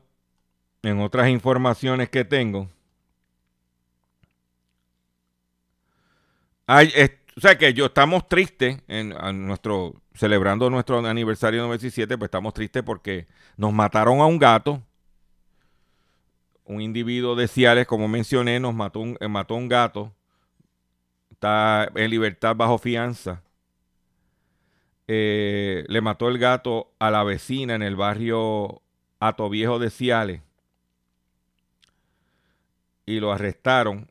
en 0.82 1.00
otras 1.00 1.28
informaciones 1.28 2.08
que 2.08 2.24
tengo, 2.24 2.68
hay, 6.66 6.92
o 7.36 7.40
sea 7.40 7.56
que 7.56 7.72
yo 7.72 7.86
estamos 7.86 8.28
tristes 8.28 8.82
en, 8.88 9.14
nuestro 9.46 9.94
celebrando 10.14 10.68
nuestro 10.68 10.98
aniversario 11.06 11.62
97, 11.62 12.18
pues 12.18 12.26
estamos 12.28 12.52
tristes 12.54 12.82
porque 12.82 13.26
nos 13.56 13.72
mataron 13.72 14.20
a 14.20 14.26
un 14.26 14.38
gato. 14.38 14.82
Un 16.64 16.80
individuo 16.80 17.34
de 17.34 17.48
Ciales, 17.48 17.86
como 17.86 18.08
mencioné, 18.08 18.60
nos 18.60 18.74
mató 18.74 19.00
un, 19.00 19.16
eh, 19.20 19.28
mató 19.28 19.54
un 19.54 19.68
gato. 19.68 20.12
Está 21.30 21.90
en 21.94 22.10
libertad 22.10 22.54
bajo 22.54 22.78
fianza. 22.78 23.42
Eh, 25.08 25.84
le 25.88 26.00
mató 26.00 26.28
el 26.28 26.38
gato 26.38 26.92
a 26.98 27.10
la 27.10 27.24
vecina 27.24 27.74
en 27.74 27.82
el 27.82 27.96
barrio 27.96 28.82
Atoviejo 29.18 29.78
de 29.78 29.90
Ciales. 29.90 30.42
Y 33.06 33.18
lo 33.18 33.32
arrestaron. 33.32 34.10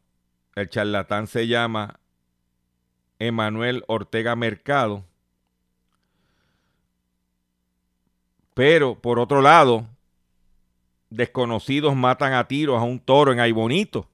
El 0.56 0.70
charlatán 0.70 1.28
se 1.28 1.48
llama 1.48 1.99
Emanuel 3.20 3.84
Ortega 3.88 4.36
Mercado. 4.36 5.04
Pero, 8.54 9.00
por 9.00 9.20
otro 9.20 9.42
lado, 9.42 9.86
desconocidos 11.10 11.96
matan 11.96 12.34
a 12.34 12.48
tiros 12.48 12.80
a 12.80 12.84
un 12.84 13.00
toro 13.00 13.32
en 13.32 13.40
Aybonito. 13.40 14.08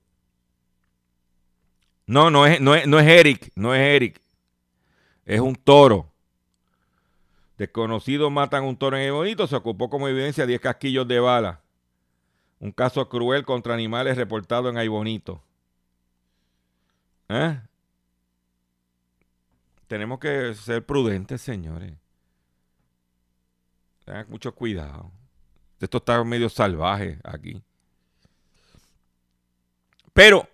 No, 2.07 2.29
no 2.29 2.45
es, 2.45 2.61
no 2.61 2.75
es, 2.75 2.87
no 2.87 2.99
es 2.99 3.07
Eric, 3.07 3.51
no 3.55 3.73
es 3.73 3.81
Eric. 3.81 4.21
Es 5.25 5.39
un 5.39 5.55
toro. 5.55 6.11
Desconocidos 7.57 8.31
matan 8.31 8.63
a 8.63 8.67
un 8.67 8.77
toro 8.77 8.97
en 8.97 9.03
Aybonito. 9.03 9.47
Se 9.47 9.55
ocupó 9.55 9.89
como 9.89 10.07
evidencia 10.07 10.45
10 10.45 10.59
casquillos 10.61 11.07
de 11.07 11.19
bala. 11.19 11.61
Un 12.59 12.71
caso 12.71 13.07
cruel 13.09 13.43
contra 13.45 13.73
animales 13.73 14.17
reportado 14.17 14.69
en 14.69 14.77
Aybonito. 14.77 15.41
¿Eh? 17.29 17.59
Tenemos 19.87 20.19
que 20.19 20.53
ser 20.55 20.85
prudentes, 20.85 21.41
señores. 21.41 21.93
Tengan 24.05 24.29
mucho 24.29 24.53
cuidado. 24.53 25.11
Esto 25.79 25.97
está 25.97 26.23
medio 26.23 26.49
salvaje 26.49 27.19
aquí. 27.23 27.61
Pero 30.13 30.47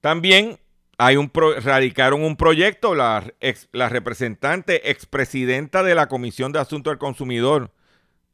también 0.00 0.58
hay 0.98 1.16
un 1.16 1.30
radicaron 1.62 2.22
un 2.22 2.36
proyecto, 2.36 2.94
la, 2.94 3.24
la 3.72 3.88
representante, 3.88 4.90
expresidenta 4.90 5.82
de 5.82 5.94
la 5.94 6.08
Comisión 6.08 6.52
de 6.52 6.58
Asuntos 6.58 6.90
del 6.90 6.98
Consumidor 6.98 7.72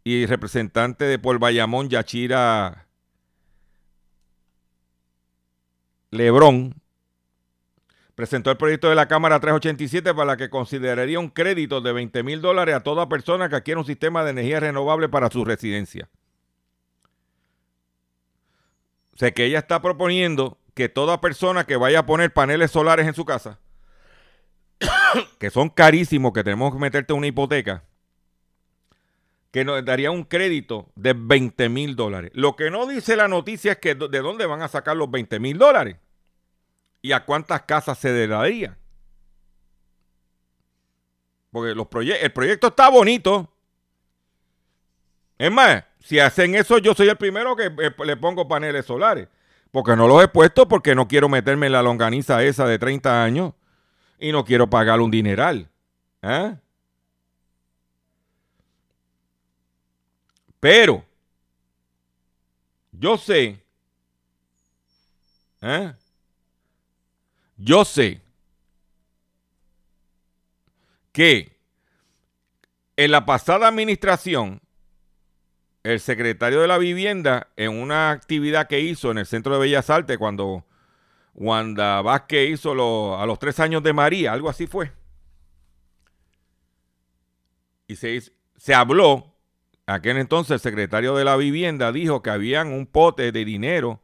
y 0.03 0.27
representante 0.27 1.05
de 1.05 1.19
Por 1.19 1.39
Bayamón, 1.39 1.89
Yachira 1.89 2.87
Lebrón, 6.11 6.81
presentó 8.17 8.51
el 8.51 8.57
proyecto 8.57 8.89
de 8.89 8.95
la 8.95 9.07
Cámara 9.07 9.39
387 9.39 10.15
para 10.15 10.25
la 10.25 10.37
que 10.37 10.51
consideraría 10.51 11.21
un 11.21 11.29
crédito 11.29 11.83
de 11.83 11.93
20 11.93 12.23
mil 12.23 12.41
dólares 12.41 12.75
a 12.75 12.83
toda 12.83 13.09
persona 13.09 13.49
que 13.49 13.57
adquiera 13.57 13.79
un 13.79 13.87
sistema 13.87 14.25
de 14.25 14.31
energía 14.31 14.59
renovable 14.59 15.09
para 15.09 15.31
su 15.31 15.45
residencia. 15.45 16.09
O 19.15 19.19
sea 19.19 19.31
que 19.31 19.45
ella 19.45 19.59
está 19.59 19.81
proponiendo 19.83 20.59
que 20.75 20.89
toda 20.89 21.21
persona 21.21 21.65
que 21.65 21.77
vaya 21.77 22.01
a 22.01 22.07
poner 22.07 22.33
paneles 22.33 22.71
solares 22.71 23.07
en 23.07 23.15
su 23.15 23.27
casa, 23.27 23.61
que 25.39 25.51
son 25.51 25.69
carísimos, 25.69 26.33
que 26.33 26.43
tenemos 26.43 26.73
que 26.73 26.81
meterte 26.81 27.13
una 27.13 27.27
hipoteca, 27.27 27.85
que 29.51 29.65
nos 29.65 29.85
daría 29.85 30.11
un 30.11 30.25
crédito 30.25 30.91
de 30.97 31.15
20 31.15 31.69
mil 31.69 31.97
dólares. 31.97 32.31
Lo 32.35 32.57
que 32.57 32.71
no 32.71 32.87
dice 32.87 33.15
la 33.15 33.29
noticia 33.29 33.73
es 33.73 33.79
que 33.79 33.95
de 33.95 34.21
dónde 34.21 34.47
van 34.47 34.63
a 34.63 34.69
sacar 34.69 34.97
los 34.97 35.11
20 35.11 35.39
mil 35.39 35.59
dólares 35.59 35.97
y 37.03 37.13
a 37.13 37.25
cuántas 37.25 37.63
casas 37.63 37.99
se 37.99 38.27
daría. 38.27 38.77
Porque 41.51 41.75
los 41.75 41.87
el 42.21 42.33
proyecto 42.33 42.67
está 42.69 42.91
bonito. 42.91 43.51
Es 45.39 45.51
más, 45.51 45.85
si 46.01 46.19
hacen 46.19 46.55
eso, 46.55 46.79
yo 46.79 46.95
soy 46.95 47.09
el 47.09 47.17
primero 47.17 47.57
que 47.57 47.67
eh, 47.67 47.95
le 48.05 48.17
pongo 48.17 48.47
paneles 48.47 48.87
solares. 48.87 49.29
Porque 49.71 49.97
no 49.97 50.09
los 50.09 50.23
he 50.23 50.29
puesto 50.29 50.69
porque 50.69 50.95
no 50.95 51.09
quiero 51.09 51.29
meterme 51.29 51.67
en 51.67 51.73
la 51.73 51.83
longaniza 51.83 52.43
esa 52.43 52.67
de 52.67 52.79
30 52.79 53.23
años 53.23 53.55
y 54.19 54.33
no 54.33 54.45
quiero 54.45 54.69
pagar 54.69 55.01
un 55.01 55.11
dineral. 55.11 55.69
¿Ah? 56.23 56.57
Pero 60.61 61.05
yo 62.93 63.17
sé, 63.19 63.63
¿eh? 65.61 65.95
Yo 67.57 67.85
sé 67.85 68.21
que 71.13 71.57
en 72.97 73.11
la 73.11 73.27
pasada 73.27 73.69
administración, 73.69 74.61
el 75.83 76.01
secretario 76.01 76.61
de 76.61 76.69
la 76.69 76.79
vivienda, 76.79 77.49
en 77.57 77.73
una 77.73 78.11
actividad 78.11 78.67
que 78.69 78.81
hizo 78.81 79.11
en 79.11 79.19
el 79.19 79.27
Centro 79.27 79.55
de 79.55 79.61
Bellas 79.61 79.89
Artes, 79.91 80.19
cuando 80.19 80.65
Wanda 81.35 82.03
Vázquez 82.03 82.51
hizo 82.51 82.75
lo- 82.75 83.21
a 83.21 83.27
los 83.27 83.39
tres 83.39 83.61
años 83.61 83.83
de 83.83 83.93
María, 83.93 84.33
algo 84.33 84.49
así 84.49 84.67
fue. 84.67 84.93
Y 87.87 87.97
se, 87.97 88.21
se 88.57 88.75
habló, 88.75 89.35
aquel 89.87 90.17
entonces 90.17 90.53
el 90.53 90.61
secretario 90.61 91.15
de 91.15 91.25
la 91.25 91.37
vivienda 91.37 91.93
dijo 91.93 92.23
que 92.23 92.31
habían 92.31 92.69
un 92.73 92.87
pote 92.87 93.31
de 93.31 93.45
dinero 93.45 94.01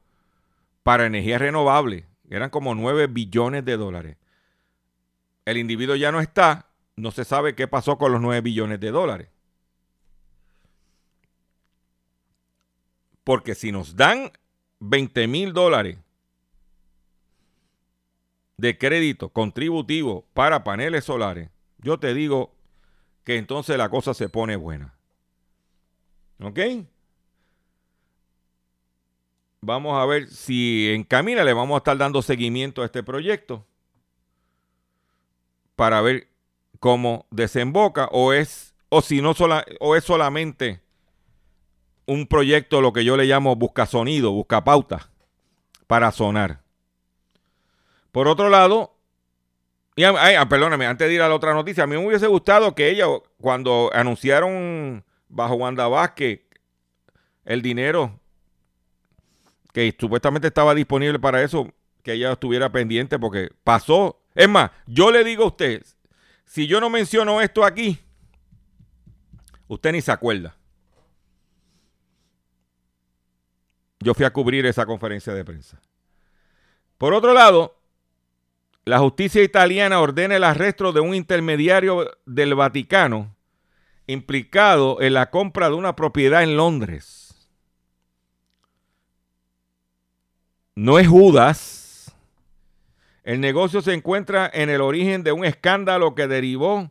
para 0.83 1.07
energía 1.07 1.38
renovable. 1.38 2.07
Eran 2.30 2.50
como 2.50 2.74
9 2.74 3.06
billones 3.08 3.64
de 3.64 3.76
dólares. 3.76 4.16
El 5.44 5.56
individuo 5.56 5.96
ya 5.96 6.12
no 6.12 6.20
está, 6.20 6.68
no 6.96 7.11
se 7.11 7.24
sabe 7.24 7.54
qué 7.54 7.68
pasó 7.68 7.98
con 7.98 8.12
los 8.12 8.20
9 8.20 8.40
billones 8.40 8.80
de 8.80 8.90
dólares. 8.90 9.28
Porque 13.24 13.54
si 13.54 13.72
nos 13.72 13.96
dan 13.96 14.32
20 14.80 15.26
mil 15.28 15.52
dólares 15.52 15.98
de 18.56 18.78
crédito 18.78 19.28
contributivo 19.30 20.24
para 20.35 20.64
paneles 20.64 21.04
solares, 21.04 21.50
yo 21.78 21.98
te 21.98 22.14
digo 22.14 22.54
que 23.24 23.37
entonces 23.37 23.76
la 23.76 23.88
cosa 23.88 24.14
se 24.14 24.28
pone 24.28 24.56
buena. 24.56 24.94
¿Ok? 26.40 26.58
Vamos 29.64 29.96
a 29.96 30.05
ver 30.07 30.27
si 30.27 30.90
en 30.90 31.05
Camina 31.05 31.44
le 31.44 31.53
vamos 31.53 31.77
a 31.77 31.79
estar 31.79 31.96
dando 31.96 32.20
seguimiento 32.20 32.83
a 32.83 32.85
este 32.85 33.05
proyecto 33.05 33.64
para 35.77 36.01
ver 36.01 36.27
cómo 36.81 37.27
desemboca 37.31 38.09
o 38.11 38.33
es 38.33 38.75
o 38.88 39.03
si 39.03 39.22
no 39.22 39.35
sola, 39.35 39.64
o 39.79 39.94
es 39.94 40.03
solamente 40.03 40.83
un 42.07 42.27
proyecto 42.27 42.81
lo 42.81 42.92
que 42.92 43.05
yo 43.05 43.16
le 43.16 43.25
llamo 43.25 43.55
busca 43.55 43.87
sonido, 43.87 44.33
busca 44.33 44.64
pauta 44.64 45.11
para 45.87 46.11
sonar. 46.11 46.62
Por 48.11 48.27
otro 48.27 48.48
lado, 48.48 48.96
y, 49.94 50.03
ay, 50.03 50.35
ah, 50.35 50.48
perdóname, 50.48 50.87
antes 50.87 51.07
de 51.07 51.14
ir 51.14 51.22
a 51.22 51.29
la 51.29 51.37
otra 51.37 51.55
noticia, 51.55 51.85
a 51.85 51.87
mí 51.87 51.96
me 51.96 52.05
hubiese 52.05 52.27
gustado 52.27 52.75
que 52.75 52.90
ella, 52.90 53.07
cuando 53.40 53.90
anunciaron 53.94 55.05
bajo 55.29 55.55
Wanda 55.55 55.87
Vázquez 55.87 56.40
el 57.44 57.62
dinero 57.62 58.18
que 59.72 59.94
supuestamente 59.98 60.48
estaba 60.48 60.74
disponible 60.74 61.18
para 61.18 61.42
eso, 61.42 61.72
que 62.02 62.12
ella 62.12 62.32
estuviera 62.32 62.70
pendiente 62.70 63.18
porque 63.18 63.50
pasó. 63.64 64.22
Es 64.35 64.48
más, 64.48 64.70
yo 64.87 65.11
le 65.11 65.24
digo 65.24 65.44
a 65.44 65.48
usted, 65.48 65.82
si 66.44 66.66
yo 66.66 66.80
no 66.80 66.90
menciono 66.90 67.40
esto 67.40 67.64
aquí, 67.64 67.98
usted 69.68 69.92
ni 69.92 70.00
se 70.00 70.12
acuerda. 70.12 70.56
Yo 74.00 74.14
fui 74.14 74.24
a 74.24 74.32
cubrir 74.32 74.66
esa 74.66 74.85
conferencia 74.85 75.32
de 75.32 75.44
prensa. 75.44 75.80
Por 76.98 77.14
otro 77.14 77.32
lado, 77.32 77.78
la 78.85 78.98
justicia 78.98 79.42
italiana 79.42 80.00
ordena 80.00 80.37
el 80.37 80.44
arresto 80.44 80.92
de 80.92 81.00
un 81.00 81.14
intermediario 81.14 82.11
del 82.26 82.54
Vaticano 82.54 83.37
implicado 84.08 85.00
en 85.00 85.14
la 85.14 85.30
compra 85.30 85.68
de 85.68 85.76
una 85.76 85.94
propiedad 85.94 86.42
en 86.42 86.56
Londres. 86.56 87.21
No 90.74 90.98
es 90.98 91.06
Judas. 91.06 92.14
El 93.24 93.40
negocio 93.40 93.82
se 93.82 93.92
encuentra 93.92 94.50
en 94.52 94.70
el 94.70 94.80
origen 94.80 95.22
de 95.22 95.32
un 95.32 95.44
escándalo 95.44 96.14
que 96.14 96.26
derivó 96.26 96.90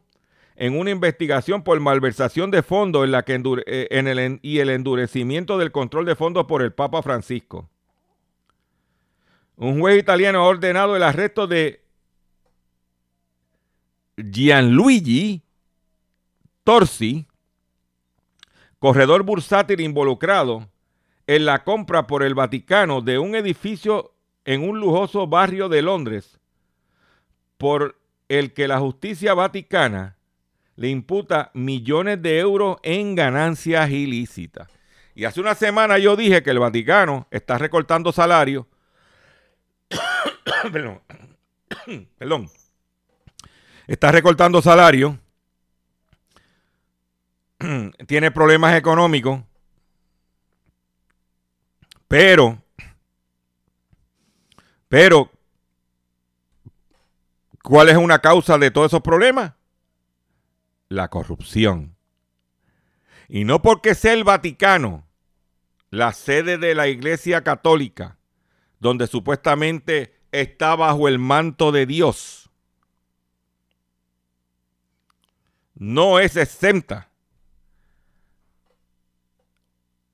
en 0.55 0.77
una 0.77 0.91
investigación 0.91 1.63
por 1.63 1.79
malversación 1.79 2.51
de 2.51 2.61
fondos 2.61 3.03
en 3.03 3.11
la 3.11 3.23
que 3.23 3.41
eh, 3.65 3.87
en 3.89 4.07
el 4.07 4.39
y 4.43 4.59
el 4.59 4.69
endurecimiento 4.69 5.57
del 5.57 5.71
control 5.71 6.05
de 6.05 6.15
fondos 6.15 6.45
por 6.45 6.61
el 6.61 6.71
Papa 6.71 7.01
Francisco. 7.01 7.69
Un 9.55 9.79
juez 9.79 9.99
italiano 9.99 10.39
ha 10.39 10.47
ordenado 10.47 10.95
el 10.95 11.03
arresto 11.03 11.47
de 11.47 11.83
Gianluigi 14.17 15.41
Torsi, 16.63 17.25
corredor 18.79 19.23
bursátil 19.23 19.81
involucrado 19.81 20.70
en 21.27 21.45
la 21.45 21.63
compra 21.63 22.07
por 22.07 22.23
el 22.23 22.35
Vaticano 22.35 23.01
de 23.01 23.19
un 23.19 23.35
edificio 23.35 24.13
en 24.45 24.67
un 24.67 24.79
lujoso 24.79 25.27
barrio 25.27 25.69
de 25.69 25.81
Londres, 25.81 26.39
por 27.57 27.99
el 28.27 28.53
que 28.53 28.67
la 28.67 28.79
justicia 28.79 29.33
vaticana 29.33 30.17
le 30.75 30.89
imputa 30.89 31.51
millones 31.53 32.21
de 32.21 32.39
euros 32.39 32.77
en 32.81 33.13
ganancias 33.13 33.89
ilícitas. 33.91 34.69
Y 35.13 35.25
hace 35.25 35.41
una 35.41 35.55
semana 35.55 35.97
yo 35.97 36.15
dije 36.15 36.41
que 36.41 36.51
el 36.51 36.59
Vaticano 36.59 37.27
está 37.29 37.57
recortando 37.57 38.11
salario. 38.11 38.67
Perdón. 40.71 41.01
Perdón. 42.17 42.49
Está 43.87 44.11
recortando 44.11 44.61
salario. 44.61 45.19
Tiene 48.07 48.31
problemas 48.31 48.75
económicos. 48.75 49.41
Pero, 52.11 52.61
pero, 54.89 55.31
¿cuál 57.63 57.87
es 57.87 57.95
una 57.95 58.19
causa 58.19 58.57
de 58.57 58.69
todos 58.69 58.87
esos 58.87 58.99
problemas? 58.99 59.53
La 60.89 61.07
corrupción. 61.07 61.95
Y 63.29 63.45
no 63.45 63.61
porque 63.61 63.95
sea 63.95 64.11
el 64.11 64.25
Vaticano 64.25 65.07
la 65.89 66.11
sede 66.11 66.57
de 66.57 66.75
la 66.75 66.89
Iglesia 66.89 67.45
Católica, 67.45 68.17
donde 68.81 69.07
supuestamente 69.07 70.19
está 70.33 70.75
bajo 70.75 71.07
el 71.07 71.17
manto 71.17 71.71
de 71.71 71.85
Dios, 71.85 72.51
no 75.75 76.19
es 76.19 76.35
exenta 76.35 77.10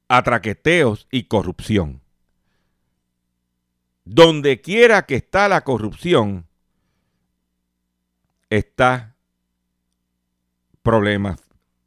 a 0.07 0.23
traqueteos 0.23 1.07
y 1.11 1.23
corrupción. 1.23 2.01
Donde 4.05 4.61
quiera 4.61 5.05
que 5.05 5.15
está 5.15 5.49
la 5.49 5.63
corrupción, 5.63 6.47
está 8.49 9.15
problemas 10.81 11.43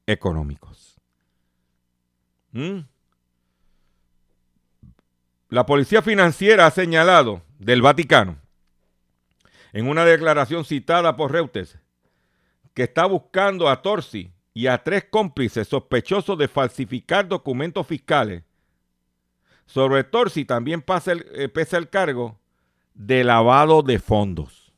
económicos. 0.07 1.01
¿Mm? 2.53 2.81
La 5.49 5.67
policía 5.67 6.03
financiera 6.03 6.67
ha 6.67 6.71
señalado 6.71 7.43
del 7.59 7.83
Vaticano, 7.83 8.39
en 9.73 9.89
una 9.89 10.05
declaración 10.05 10.65
citada 10.65 11.17
por 11.17 11.33
Reuters, 11.33 11.79
que 12.75 12.85
está 12.85 13.07
buscando 13.07 13.69
a 13.69 13.83
Torsi 13.83 14.33
y 14.53 14.67
a 14.67 14.83
tres 14.83 15.05
cómplices 15.11 15.69
sospechosos 15.69 16.37
de 16.39 16.49
falsificar 16.49 17.29
documentos 17.29 17.87
fiscales. 17.87 18.43
Sobre 19.67 20.03
Torsi 20.05 20.45
también 20.45 20.85
eh, 20.87 21.49
pesa 21.49 21.77
el 21.77 21.89
cargo 21.89 22.39
de 22.95 23.23
lavado 23.23 23.83
de 23.83 23.99
fondos. 23.99 24.73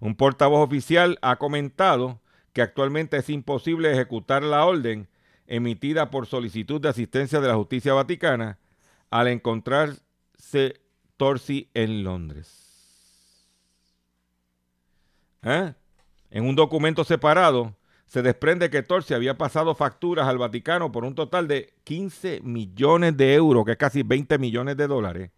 Un 0.00 0.14
portavoz 0.14 0.64
oficial 0.64 1.18
ha 1.22 1.36
comentado 1.36 2.20
que 2.52 2.62
actualmente 2.62 3.16
es 3.16 3.28
imposible 3.30 3.90
ejecutar 3.92 4.44
la 4.44 4.64
orden 4.64 5.08
emitida 5.46 6.10
por 6.10 6.26
solicitud 6.26 6.80
de 6.80 6.88
asistencia 6.88 7.40
de 7.40 7.48
la 7.48 7.54
justicia 7.54 7.94
vaticana 7.94 8.58
al 9.10 9.28
encontrarse 9.28 10.80
Torsi 11.16 11.68
en 11.74 12.04
Londres. 12.04 12.68
¿Eh? 15.42 15.74
En 16.30 16.44
un 16.44 16.54
documento 16.54 17.04
separado 17.04 17.74
se 18.08 18.22
desprende 18.22 18.70
que 18.70 18.82
Torsi 18.82 19.12
había 19.12 19.36
pasado 19.36 19.74
facturas 19.74 20.26
al 20.26 20.38
Vaticano 20.38 20.90
por 20.90 21.04
un 21.04 21.14
total 21.14 21.46
de 21.46 21.74
15 21.84 22.40
millones 22.42 23.16
de 23.16 23.34
euros, 23.34 23.66
que 23.66 23.72
es 23.72 23.78
casi 23.78 24.02
20 24.02 24.38
millones 24.38 24.78
de 24.78 24.86
dólares, 24.86 25.30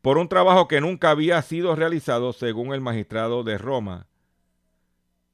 por 0.00 0.16
un 0.16 0.28
trabajo 0.28 0.66
que 0.66 0.80
nunca 0.80 1.10
había 1.10 1.40
sido 1.42 1.76
realizado 1.76 2.32
según 2.32 2.72
el 2.72 2.80
magistrado 2.80 3.44
de 3.44 3.58
Roma, 3.58 4.06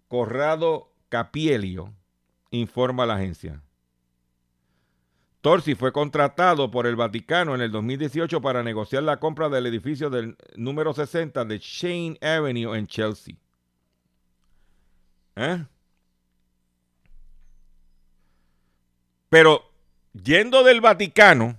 Corrado 0.09 0.93
Capielio, 1.09 1.95
informa 2.51 3.07
la 3.07 3.15
agencia. 3.15 3.63
Torsi 5.41 5.77
fue 5.77 5.93
contratado 5.93 6.71
por 6.71 6.87
el 6.87 6.97
Vaticano 6.97 7.55
en 7.55 7.61
el 7.61 7.71
2018 7.71 8.43
para 8.43 8.65
negociar 8.65 9.05
la 9.05 9.21
compra 9.21 9.49
del 9.49 9.67
edificio 9.67 10.11
del 10.11 10.37
número 10.57 10.93
60 10.93 11.45
de 11.45 11.59
Shane 11.59 12.19
Avenue 12.21 12.77
en 12.77 12.89
Chelsea. 12.89 13.37
¿Eh? 15.37 15.65
Pero 19.31 19.73
yendo 20.13 20.65
del 20.65 20.81
Vaticano, 20.81 21.57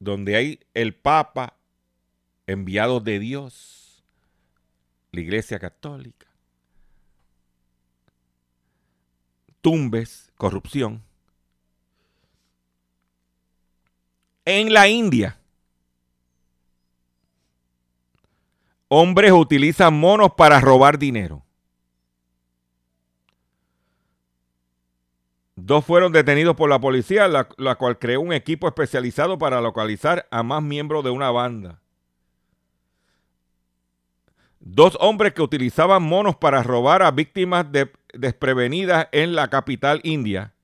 donde 0.00 0.34
hay 0.34 0.60
el 0.72 0.94
Papa, 0.94 1.56
enviado 2.46 3.00
de 3.00 3.18
Dios, 3.18 4.02
la 5.12 5.20
Iglesia 5.20 5.58
Católica, 5.58 6.26
tumbes, 9.60 10.32
corrupción. 10.36 11.02
En 14.46 14.72
la 14.72 14.88
India, 14.88 15.38
hombres 18.88 19.32
utilizan 19.32 19.98
monos 19.98 20.32
para 20.34 20.60
robar 20.60 20.98
dinero. 20.98 21.44
Dos 25.56 25.84
fueron 25.84 26.12
detenidos 26.12 26.56
por 26.56 26.68
la 26.68 26.80
policía, 26.80 27.28
la, 27.28 27.74
cual 27.76 27.98
creó 27.98 28.20
un 28.20 28.32
equipo 28.32 28.66
especializado 28.66 29.38
para 29.38 29.60
localizar 29.60 30.26
a 30.30 30.42
más 30.42 30.62
miembros 30.62 31.04
de 31.04 31.10
una 31.10 31.30
banda. 31.30 31.80
Dos 34.58 34.96
hombres 35.00 35.32
que 35.32 35.42
utilizaban 35.42 36.02
monos 36.02 36.36
para 36.36 36.62
robar 36.62 37.02
a 37.02 37.10
víctimas 37.12 37.70
de, 37.70 37.92
desprevenidas 38.14 39.08
en 39.12 39.34
la 39.34 39.48
capital 39.48 40.00
india. 40.02 40.54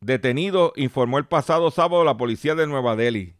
Detenido, 0.00 0.72
informó 0.76 1.18
el 1.18 1.26
pasado 1.26 1.70
sábado 1.70 2.04
la 2.04 2.16
policía 2.16 2.54
de 2.54 2.66
Nueva 2.66 2.96
Delhi. 2.96 3.34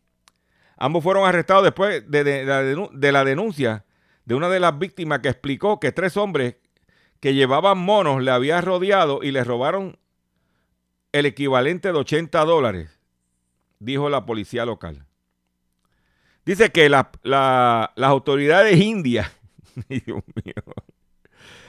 Ambos 0.76 1.04
fueron 1.04 1.26
arrestados 1.26 1.64
después 1.64 2.10
de, 2.10 2.24
de, 2.24 2.44
de, 2.44 2.88
de 2.92 3.12
la 3.12 3.24
denuncia 3.24 3.84
de 4.24 4.34
una 4.34 4.48
de 4.48 4.60
las 4.60 4.78
víctimas 4.78 5.20
que 5.20 5.28
explicó 5.28 5.78
que 5.78 5.92
tres 5.92 6.16
hombres 6.16 6.56
que 7.24 7.32
llevaban 7.32 7.78
monos 7.78 8.22
le 8.22 8.30
había 8.30 8.60
rodeado 8.60 9.20
y 9.22 9.30
le 9.30 9.42
robaron 9.44 9.96
el 11.10 11.24
equivalente 11.24 11.90
de 11.90 11.96
80 11.96 12.44
dólares, 12.44 13.00
dijo 13.78 14.10
la 14.10 14.26
policía 14.26 14.66
local. 14.66 15.06
Dice 16.44 16.70
que 16.70 16.90
la, 16.90 17.10
la, 17.22 17.94
las 17.96 18.10
autoridades 18.10 18.78
indias, 18.78 19.32
Dios 19.88 20.04
mío, 20.44 20.74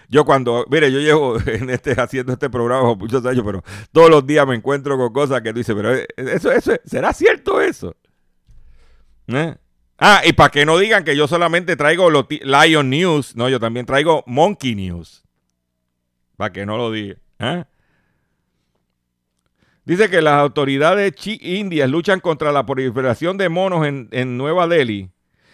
yo 0.10 0.26
cuando, 0.26 0.66
mire, 0.70 0.92
yo 0.92 1.00
llevo 1.00 1.38
este, 1.70 1.94
haciendo 2.02 2.34
este 2.34 2.50
programa 2.50 2.90
por 2.90 2.98
muchos 2.98 3.26
años, 3.26 3.44
pero 3.46 3.64
todos 3.94 4.10
los 4.10 4.28
días 4.28 4.46
me 4.46 4.56
encuentro 4.56 4.98
con 4.98 5.14
cosas 5.14 5.42
que 5.42 5.54
tú 5.54 5.62
pero 5.68 5.94
eso, 6.18 6.52
eso, 6.52 6.74
¿será 6.84 7.14
cierto 7.14 7.62
eso? 7.62 7.96
¿Eh? 9.28 9.56
Ah, 10.00 10.22
y 10.26 10.34
para 10.34 10.50
que 10.50 10.66
no 10.66 10.78
digan 10.78 11.06
que 11.06 11.16
yo 11.16 11.30
solamente 11.30 11.78
traigo 11.78 12.10
Lion 12.12 12.90
News, 12.90 13.38
no, 13.38 13.48
yo 13.48 13.62
también 13.62 13.86
traigo 13.86 14.26
Monkey 14.28 14.76
News. 14.76 15.25
Para 16.38 16.52
que 16.52 16.66
no 16.66 16.78
lo 16.78 16.92
diga. 16.92 17.16
¿eh? 17.40 17.66
Dice 19.86 20.10
que 20.10 20.22
las 20.22 20.34
autoridades 20.34 21.14
indias 21.42 21.90
luchan 21.90 22.20
contra 22.20 22.52
la 22.52 22.66
proliferación 22.66 23.38
de 23.38 23.50
monos 23.50 23.86
en, 23.86 24.10
en, 24.12 24.38
Nueva 24.38 24.68
Delhi 24.68 25.12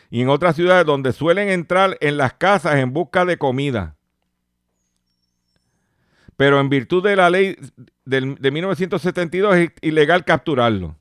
y 0.10 0.22
en 0.22 0.30
otras 0.30 0.56
ciudades 0.56 0.86
donde 0.86 1.12
suelen 1.12 1.50
entrar 1.50 1.98
en 2.00 2.18
las 2.18 2.34
casas 2.34 2.78
en 2.78 2.94
busca 2.94 3.26
de 3.26 3.38
comida. 3.38 3.98
Pero 6.38 6.60
en 6.60 6.70
virtud 6.70 7.04
de 7.04 7.16
la 7.18 7.30
ley 7.30 7.58
de, 8.06 8.36
de 8.40 8.52
1972 8.52 9.56
es 9.58 9.70
ilegal 9.82 10.24
capturarlo. 10.24 10.96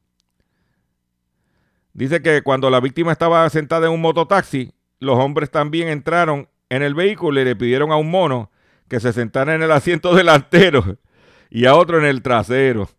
Dice 1.92 2.20
que 2.22 2.42
cuando 2.42 2.68
la 2.68 2.80
víctima 2.80 3.12
estaba 3.12 3.48
sentada 3.48 3.86
en 3.86 3.92
un 3.92 4.00
mototaxi, 4.00 4.72
los 4.98 5.18
hombres 5.18 5.50
también 5.50 5.88
entraron 5.88 6.48
en 6.68 6.82
el 6.82 6.94
vehículo 6.94 7.40
y 7.40 7.44
le 7.44 7.56
pidieron 7.56 7.92
a 7.92 7.96
un 7.96 8.10
mono 8.10 8.50
que 8.90 8.98
se 8.98 9.12
sentara 9.12 9.54
en 9.54 9.62
el 9.62 9.70
asiento 9.70 10.14
delantero 10.16 10.98
y 11.48 11.66
a 11.66 11.76
otro 11.76 11.98
en 11.98 12.04
el 12.04 12.22
trasero. 12.22 12.90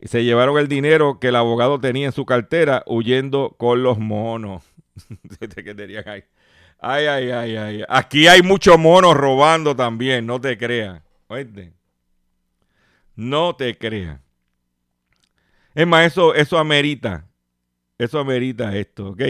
Y 0.00 0.08
se 0.08 0.24
llevaron 0.24 0.58
el 0.58 0.66
dinero 0.66 1.20
que 1.20 1.28
el 1.28 1.36
abogado 1.36 1.78
tenía 1.78 2.06
en 2.06 2.12
su 2.12 2.24
cartera 2.24 2.82
huyendo 2.86 3.54
con 3.58 3.82
los 3.82 3.98
monos. 3.98 4.64
ay, 6.80 7.06
ay, 7.06 7.30
ay, 7.30 7.56
ay. 7.56 7.84
Aquí 7.86 8.28
hay 8.28 8.40
muchos 8.40 8.78
monos 8.78 9.14
robando 9.14 9.76
también, 9.76 10.24
no 10.24 10.40
te 10.40 10.56
creas. 10.56 11.02
Oíste. 11.28 11.74
No 13.14 13.54
te 13.56 13.76
creas. 13.76 14.20
Es 15.74 15.86
más, 15.86 16.06
eso, 16.06 16.34
eso 16.34 16.56
amerita. 16.56 17.26
Eso 17.98 18.18
amerita 18.18 18.74
esto, 18.74 19.10
¿ok? 19.10 19.22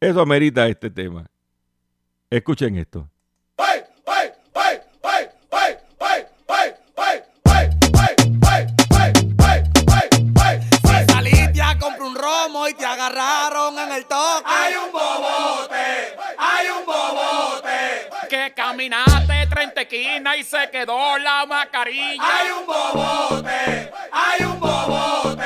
Eso 0.00 0.20
amerita 0.20 0.66
este 0.66 0.90
tema. 0.90 1.30
Escuchen 2.30 2.76
esto. 2.76 3.08
El 13.98 14.06
toque. 14.06 14.44
Hay 14.46 14.74
un 14.74 14.92
bobote, 14.92 16.16
hay 16.38 16.68
un 16.70 16.86
bobote. 16.86 18.08
Que 18.30 18.52
caminaste 18.54 19.46
30 19.48 19.80
esquinas 19.82 20.36
y 20.38 20.44
se 20.44 20.70
quedó 20.70 21.18
la 21.18 21.44
mascarilla. 21.46 22.22
Hay 22.22 22.50
un 22.50 22.66
bobote, 22.66 23.92
hay 24.12 24.44
un 24.44 24.60
bobote. 24.60 25.37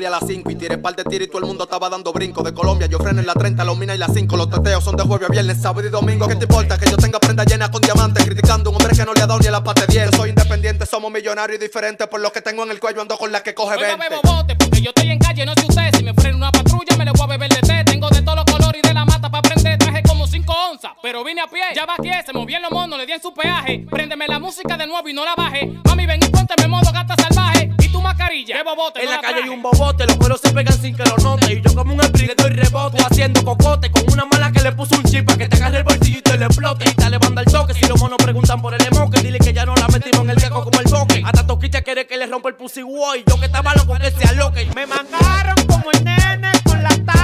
Poli 0.00 0.06
a 0.06 0.10
las 0.10 0.26
5 0.26 0.50
y 0.50 0.54
tiré 0.54 0.78
par 0.78 0.96
de 0.96 1.04
tiro 1.04 1.24
y 1.24 1.26
todo 1.26 1.40
el 1.40 1.44
mundo 1.44 1.64
estaba 1.64 1.90
dando 1.90 2.12
brinco. 2.12 2.42
De 2.42 2.54
Colombia 2.54 2.86
yo 2.86 2.98
freno 2.98 3.20
en 3.20 3.26
la 3.26 3.34
30, 3.34 3.62
los 3.64 3.76
mina 3.76 3.94
y 3.94 3.98
las 3.98 4.12
5. 4.14 4.34
Los 4.36 4.48
teteos 4.48 4.82
son 4.82 4.96
de 4.96 5.02
jueves 5.02 5.28
a 5.28 5.32
viernes, 5.32 5.60
sábado 5.60 5.86
y 5.86 5.90
domingo. 5.90 6.26
¿Qué 6.26 6.36
te 6.36 6.44
importa 6.44 6.78
que 6.78 6.90
yo 6.90 6.96
tenga 6.96 7.18
prenda 7.18 7.44
llena 7.44 7.70
con 7.70 7.82
diamantes? 7.82 8.24
Criticando 8.24 8.70
a 8.70 8.72
un 8.72 8.80
hombre 8.80 8.96
que 8.96 9.04
no 9.04 9.12
le 9.12 9.20
ha 9.20 9.26
dado 9.26 9.38
ni 9.40 9.46
a 9.46 9.50
la 9.50 9.62
pate 9.62 9.86
10. 9.86 10.16
Soy 10.16 10.30
independiente, 10.30 10.86
somos 10.86 11.12
millonarios 11.12 11.58
y 11.60 11.62
diferentes. 11.62 12.06
Por 12.08 12.20
lo 12.20 12.32
que 12.32 12.40
tengo 12.40 12.62
en 12.62 12.70
el 12.70 12.80
cuello 12.80 13.02
ando 13.02 13.18
con 13.18 13.30
la 13.30 13.42
que 13.42 13.54
coge 13.54 13.76
20. 13.76 13.92
Oiga, 13.92 14.20
bote, 14.22 14.56
porque 14.56 14.80
yo 14.80 14.90
estoy 14.90 15.10
en 15.10 15.18
calle, 15.18 15.44
no 15.44 15.52
sé 15.54 15.66
usted. 15.68 15.94
Si 15.96 16.02
me 16.02 16.14
pero 21.10 21.24
vine 21.24 21.40
a 21.40 21.48
pie. 21.48 21.62
Ya 21.74 21.86
vaqué, 21.86 22.22
se 22.24 22.32
movían 22.32 22.62
los 22.62 22.70
monos, 22.70 22.96
le 22.96 23.04
di 23.04 23.10
en 23.10 23.20
su 23.20 23.34
peaje. 23.34 23.84
Préndeme 23.90 24.28
la 24.28 24.38
música 24.38 24.76
de 24.76 24.86
nuevo 24.86 25.08
y 25.08 25.12
no 25.12 25.24
la 25.24 25.34
baje. 25.34 25.66
Mami, 25.84 26.06
ven 26.06 26.20
y 26.22 26.28
pónteme 26.28 26.68
modo 26.68 26.92
gata 26.92 27.16
salvaje. 27.16 27.68
Y 27.82 27.88
tu 27.88 28.00
mascarilla, 28.00 28.54
¿qué 28.54 28.62
bobote? 28.62 29.00
En 29.00 29.06
no 29.06 29.10
la 29.10 29.16
la 29.16 29.22
calle 29.22 29.42
hay 29.42 29.48
un 29.48 29.60
bobote, 29.60 30.06
los 30.06 30.16
cueros 30.18 30.40
se 30.40 30.52
pegan 30.52 30.80
sin 30.80 30.94
que 30.94 31.02
lo 31.02 31.16
note. 31.16 31.52
Y 31.52 31.60
yo 31.62 31.74
como 31.74 31.94
un 31.94 32.00
sprint 32.00 32.28
le 32.28 32.34
doy 32.36 32.50
rebote, 32.52 32.98
Tú 32.98 33.04
haciendo 33.10 33.44
cocote 33.44 33.90
con 33.90 34.04
una 34.12 34.24
mala 34.26 34.52
que 34.52 34.62
le 34.62 34.70
puso 34.70 34.94
un 34.94 35.02
chip 35.02 35.26
para 35.26 35.38
que 35.38 35.48
te 35.48 35.56
agarre 35.56 35.78
el 35.78 35.82
bolsillo 35.82 36.18
y 36.20 36.22
te 36.22 36.38
lo 36.38 36.46
explote. 36.46 36.88
Y 36.88 36.94
te 36.94 37.10
le 37.10 37.18
manda 37.18 37.42
el 37.42 37.50
toque. 37.50 37.74
Si 37.74 37.88
los 37.88 37.98
monos 37.98 38.18
preguntan 38.18 38.62
por 38.62 38.72
el 38.72 38.86
emoque, 38.86 39.20
dile 39.20 39.40
que 39.40 39.52
ya 39.52 39.66
no 39.66 39.74
la 39.74 39.88
metimos 39.88 40.20
en 40.20 40.30
el 40.30 40.36
viejo 40.36 40.62
como 40.62 40.78
el 40.78 40.88
boque. 40.92 41.22
Hasta 41.26 41.44
Toquilla 41.44 41.82
quiere 41.82 42.06
que 42.06 42.18
le 42.18 42.26
rompa 42.26 42.50
el 42.50 42.54
pussy 42.54 42.82
boy. 42.82 43.24
Yo 43.26 43.36
que 43.40 43.46
estaba 43.46 43.74
loco 43.74 43.98
que 43.98 44.12
se 44.12 44.28
aloque. 44.28 44.64
Me 44.76 44.86
mangaron 44.86 45.56
como 45.66 45.90
el 45.90 46.04
nene 46.04 46.52
con 46.64 46.80
las 46.80 47.04
tablas 47.04 47.19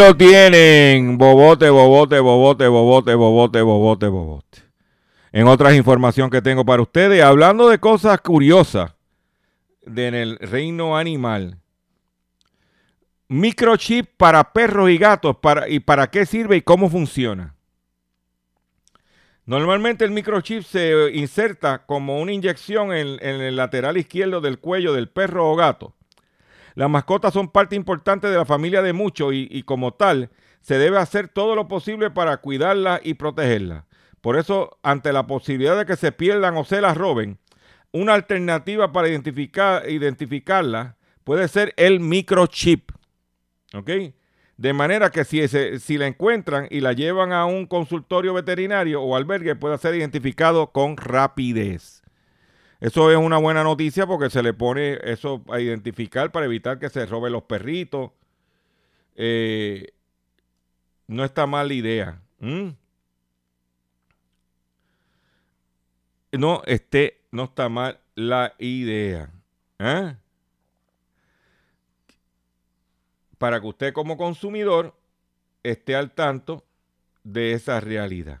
lo 0.00 0.16
tienen. 0.16 1.18
Bobote, 1.18 1.68
bobote, 1.68 2.20
bobote, 2.20 2.66
bobote, 2.68 3.14
bobote, 3.14 3.60
bobote, 3.60 4.06
bobote. 4.06 4.58
En 5.30 5.46
otras 5.46 5.74
información 5.74 6.30
que 6.30 6.40
tengo 6.40 6.64
para 6.64 6.82
ustedes, 6.82 7.22
hablando 7.22 7.68
de 7.68 7.78
cosas 7.78 8.20
curiosas 8.20 8.94
de 9.82 10.08
en 10.08 10.14
el 10.14 10.38
reino 10.38 10.96
animal. 10.96 11.58
Microchip 13.28 14.08
para 14.16 14.52
perros 14.52 14.90
y 14.90 14.96
gatos. 14.96 15.36
Para, 15.36 15.68
¿Y 15.68 15.80
para 15.80 16.10
qué 16.10 16.24
sirve 16.24 16.56
y 16.56 16.62
cómo 16.62 16.88
funciona? 16.88 17.54
Normalmente 19.44 20.04
el 20.04 20.12
microchip 20.12 20.62
se 20.62 21.10
inserta 21.12 21.84
como 21.84 22.20
una 22.20 22.32
inyección 22.32 22.92
en, 22.92 23.18
en 23.20 23.40
el 23.42 23.56
lateral 23.56 23.98
izquierdo 23.98 24.40
del 24.40 24.58
cuello 24.58 24.94
del 24.94 25.10
perro 25.10 25.50
o 25.50 25.56
gato. 25.56 25.94
Las 26.80 26.88
mascotas 26.88 27.34
son 27.34 27.48
parte 27.48 27.76
importante 27.76 28.26
de 28.28 28.38
la 28.38 28.46
familia 28.46 28.80
de 28.80 28.94
muchos 28.94 29.34
y, 29.34 29.62
como 29.64 29.92
tal 29.92 30.30
se 30.62 30.78
debe 30.78 30.96
hacer 30.96 31.28
todo 31.28 31.54
lo 31.54 31.68
posible 31.68 32.10
para 32.10 32.38
cuidarlas 32.38 33.02
y 33.04 33.12
protegerlas. 33.12 33.84
Por 34.22 34.38
eso, 34.38 34.78
ante 34.82 35.12
la 35.12 35.26
posibilidad 35.26 35.76
de 35.76 35.84
que 35.84 35.96
se 35.96 36.10
pierdan 36.10 36.56
o 36.56 36.64
se 36.64 36.80
las 36.80 36.96
roben, 36.96 37.36
una 37.92 38.14
alternativa 38.14 38.92
para 38.92 39.08
identificar, 39.10 39.90
identificarlas 39.90 40.94
puede 41.22 41.48
ser 41.48 41.74
el 41.76 42.00
microchip. 42.00 42.92
¿Ok? 43.74 43.90
De 44.56 44.72
manera 44.72 45.10
que 45.10 45.26
si, 45.26 45.42
ese- 45.42 45.80
si 45.80 45.98
la 45.98 46.06
encuentran 46.06 46.66
y 46.70 46.80
la 46.80 46.94
llevan 46.94 47.34
a 47.34 47.44
un 47.44 47.66
consultorio 47.66 48.32
veterinario 48.32 49.02
o 49.02 49.16
albergue, 49.16 49.54
pueda 49.54 49.76
ser 49.76 49.96
identificado 49.96 50.68
con 50.68 50.96
rapidez. 50.96 52.00
Eso 52.80 53.10
es 53.10 53.18
una 53.18 53.36
buena 53.36 53.62
noticia 53.62 54.06
porque 54.06 54.30
se 54.30 54.42
le 54.42 54.54
pone 54.54 54.98
eso 55.02 55.44
a 55.50 55.60
identificar 55.60 56.32
para 56.32 56.46
evitar 56.46 56.78
que 56.78 56.88
se 56.88 57.04
roben 57.04 57.32
los 57.32 57.42
perritos. 57.42 58.12
Eh, 59.16 59.92
no 61.06 61.24
está 61.24 61.46
mal 61.46 61.68
la 61.68 61.74
idea. 61.74 62.22
¿m? 62.40 62.74
No, 66.32 66.62
este, 66.64 67.20
no 67.32 67.44
está 67.44 67.68
mal 67.68 68.00
la 68.14 68.54
idea. 68.58 69.30
¿eh? 69.78 70.16
Para 73.36 73.60
que 73.60 73.66
usted 73.66 73.92
como 73.92 74.16
consumidor 74.16 74.94
esté 75.62 75.96
al 75.96 76.12
tanto 76.12 76.64
de 77.24 77.52
esa 77.52 77.80
realidad. 77.80 78.40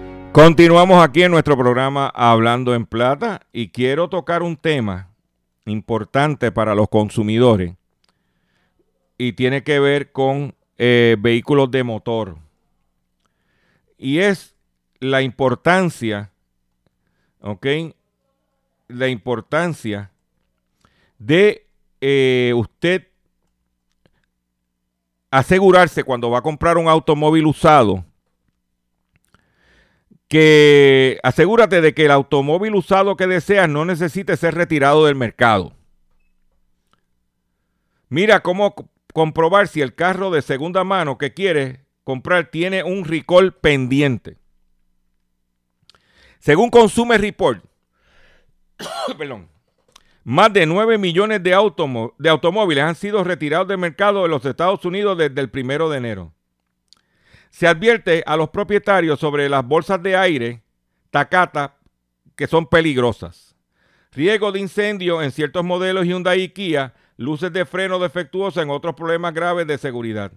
Continuamos 0.33 1.03
aquí 1.03 1.23
en 1.23 1.31
nuestro 1.31 1.57
programa 1.57 2.07
Hablando 2.07 2.73
en 2.73 2.85
Plata 2.85 3.41
y 3.51 3.67
quiero 3.67 4.07
tocar 4.07 4.43
un 4.43 4.55
tema 4.55 5.09
importante 5.65 6.53
para 6.53 6.73
los 6.73 6.87
consumidores 6.87 7.75
y 9.17 9.33
tiene 9.33 9.61
que 9.61 9.81
ver 9.81 10.13
con 10.13 10.55
eh, 10.77 11.17
vehículos 11.19 11.69
de 11.69 11.83
motor. 11.83 12.37
Y 13.97 14.19
es 14.19 14.55
la 15.01 15.21
importancia, 15.21 16.31
¿ok? 17.41 17.67
La 18.87 19.09
importancia 19.09 20.11
de 21.19 21.67
eh, 21.99 22.53
usted 22.55 23.09
asegurarse 25.29 26.05
cuando 26.05 26.29
va 26.29 26.37
a 26.37 26.41
comprar 26.41 26.77
un 26.77 26.87
automóvil 26.87 27.47
usado 27.47 28.05
que 30.31 31.19
asegúrate 31.23 31.81
de 31.81 31.93
que 31.93 32.05
el 32.05 32.11
automóvil 32.11 32.75
usado 32.75 33.17
que 33.17 33.27
deseas 33.27 33.67
no 33.67 33.83
necesite 33.83 34.37
ser 34.37 34.55
retirado 34.55 35.05
del 35.05 35.15
mercado. 35.15 35.73
Mira 38.07 38.39
cómo 38.39 38.73
comprobar 39.13 39.67
si 39.67 39.81
el 39.81 39.93
carro 39.93 40.31
de 40.31 40.41
segunda 40.41 40.85
mano 40.85 41.17
que 41.17 41.33
quieres 41.33 41.79
comprar 42.05 42.45
tiene 42.49 42.81
un 42.81 43.03
recall 43.03 43.51
pendiente. 43.51 44.37
Según 46.39 46.69
Consumer 46.69 47.19
Report, 47.19 47.65
más 50.23 50.53
de 50.53 50.65
9 50.65 50.97
millones 50.97 51.43
de, 51.43 51.49
de 51.49 52.29
automóviles 52.29 52.83
han 52.85 52.95
sido 52.95 53.25
retirados 53.25 53.67
del 53.67 53.79
mercado 53.79 54.23
de 54.23 54.29
los 54.29 54.45
Estados 54.45 54.85
Unidos 54.85 55.17
desde 55.17 55.41
el 55.41 55.49
primero 55.49 55.89
de 55.89 55.97
enero. 55.97 56.33
Se 57.51 57.67
advierte 57.67 58.23
a 58.25 58.35
los 58.37 58.49
propietarios 58.49 59.19
sobre 59.19 59.47
las 59.47 59.65
bolsas 59.65 60.01
de 60.01 60.15
aire 60.15 60.63
Takata 61.11 61.75
que 62.35 62.47
son 62.47 62.65
peligrosas. 62.65 63.55
Riesgo 64.13 64.51
de 64.51 64.59
incendio 64.59 65.21
en 65.21 65.31
ciertos 65.31 65.63
modelos 65.63 66.05
Hyundai 66.05 66.41
y 66.41 66.49
Kia, 66.49 66.93
luces 67.17 67.53
de 67.53 67.65
freno 67.65 67.99
defectuosas 67.99 68.63
en 68.63 68.69
otros 68.69 68.95
problemas 68.95 69.33
graves 69.33 69.67
de 69.67 69.77
seguridad. 69.77 70.31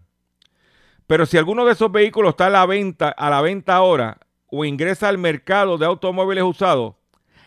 Pero 1.06 1.24
si 1.26 1.38
alguno 1.38 1.64
de 1.64 1.72
esos 1.72 1.90
vehículos 1.90 2.30
está 2.30 2.46
a 2.46 2.50
la 2.50 2.66
venta, 2.66 3.08
a 3.08 3.30
la 3.30 3.40
venta 3.40 3.76
ahora 3.76 4.18
o 4.46 4.64
ingresa 4.64 5.08
al 5.08 5.18
mercado 5.18 5.78
de 5.78 5.86
automóviles 5.86 6.44
usados, 6.44 6.94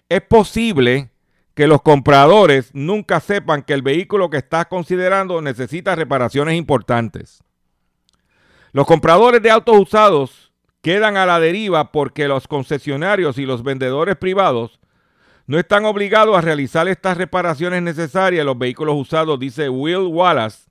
es 0.10 0.22
posible 0.22 1.12
que 1.54 1.68
los 1.68 1.82
compradores 1.82 2.70
nunca 2.74 3.20
sepan 3.20 3.64
que 3.64 3.74
el 3.74 3.82
vehículo 3.82 4.30
que 4.30 4.38
estás 4.38 4.68
considerando 4.68 5.42
necesita 5.42 5.96
reparaciones 5.96 6.56
importantes. 6.56 7.44
Los 8.72 8.86
compradores 8.86 9.42
de 9.42 9.52
autos 9.52 9.78
usados 9.78 10.52
quedan 10.82 11.18
a 11.18 11.26
la 11.26 11.40
deriva 11.40 11.92
porque 11.92 12.28
los 12.28 12.48
concesionarios 12.48 13.38
y 13.38 13.46
los 13.46 13.64
vendedores 13.64 14.16
privados 14.16 14.80
no 15.46 15.58
están 15.58 15.86
obligados 15.86 16.38
a 16.38 16.42
realizar 16.42 16.88
estas 16.88 17.18
reparaciones 17.18 17.82
necesarias 17.82 18.42
en 18.42 18.48
los 18.48 18.58
vehículos 18.58 18.96
usados, 18.98 19.40
dice 19.40 19.70
Will 19.70 20.08
Wallace, 20.08 20.70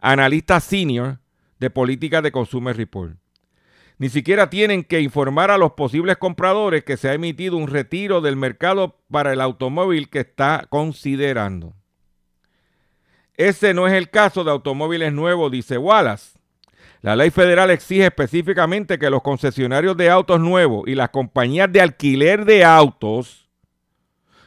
analista 0.00 0.58
senior 0.60 1.18
de 1.58 1.68
política 1.68 2.22
de 2.22 2.32
Consumer 2.32 2.76
Report. 2.76 3.16
Ni 3.98 4.08
siquiera 4.08 4.50
tienen 4.50 4.84
que 4.84 5.00
informar 5.00 5.50
a 5.50 5.58
los 5.58 5.72
posibles 5.72 6.16
compradores 6.16 6.84
que 6.84 6.96
se 6.96 7.08
ha 7.08 7.14
emitido 7.14 7.56
un 7.56 7.66
retiro 7.66 8.20
del 8.20 8.36
mercado 8.36 8.98
para 9.10 9.32
el 9.32 9.40
automóvil 9.40 10.10
que 10.10 10.20
está 10.20 10.66
considerando. 10.68 11.74
Ese 13.34 13.74
no 13.74 13.86
es 13.86 13.94
el 13.94 14.10
caso 14.10 14.44
de 14.44 14.50
automóviles 14.50 15.12
nuevos, 15.12 15.50
dice 15.50 15.78
Wallace. 15.78 16.35
La 17.06 17.14
ley 17.14 17.30
federal 17.30 17.70
exige 17.70 18.04
específicamente 18.04 18.98
que 18.98 19.10
los 19.10 19.22
concesionarios 19.22 19.96
de 19.96 20.10
autos 20.10 20.40
nuevos 20.40 20.88
y 20.88 20.96
las 20.96 21.10
compañías 21.10 21.70
de 21.70 21.80
alquiler 21.80 22.44
de 22.44 22.64
autos 22.64 23.48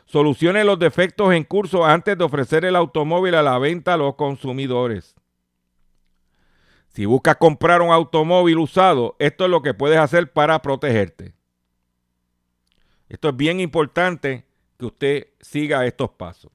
solucionen 0.03 0.67
los 0.67 0.77
defectos 0.77 1.33
en 1.33 1.45
curso 1.45 1.85
antes 1.85 2.17
de 2.17 2.23
ofrecer 2.25 2.65
el 2.65 2.75
automóvil 2.75 3.35
a 3.35 3.43
la 3.43 3.57
venta 3.59 3.93
a 3.93 3.97
los 3.97 4.15
consumidores. 4.15 5.15
Si 6.89 7.05
buscas 7.05 7.37
comprar 7.37 7.81
un 7.81 7.91
automóvil 7.91 8.57
usado, 8.57 9.15
esto 9.19 9.45
es 9.45 9.49
lo 9.49 9.61
que 9.61 9.73
puedes 9.73 9.97
hacer 9.97 10.29
para 10.33 10.61
protegerte. 10.61 11.33
Esto 13.07 13.29
es 13.29 13.37
bien 13.37 13.61
importante 13.61 14.45
que 14.77 14.85
usted 14.85 15.27
siga 15.39 15.85
estos 15.85 16.09
pasos. 16.09 16.51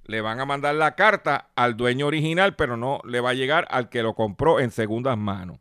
Le 0.05 0.21
van 0.21 0.41
a 0.41 0.45
mandar 0.45 0.75
la 0.75 0.95
carta 0.95 1.49
al 1.57 1.75
dueño 1.75 2.07
original, 2.07 2.55
pero 2.55 2.77
no 2.77 3.01
le 3.05 3.21
va 3.23 3.31
a 3.31 3.35
llegar 3.35 3.67
al 3.71 3.89
que 3.89 4.03
lo 4.03 4.13
compró 4.13 4.61
en 4.61 4.71
segundas 4.71 5.17
manos. 5.17 5.59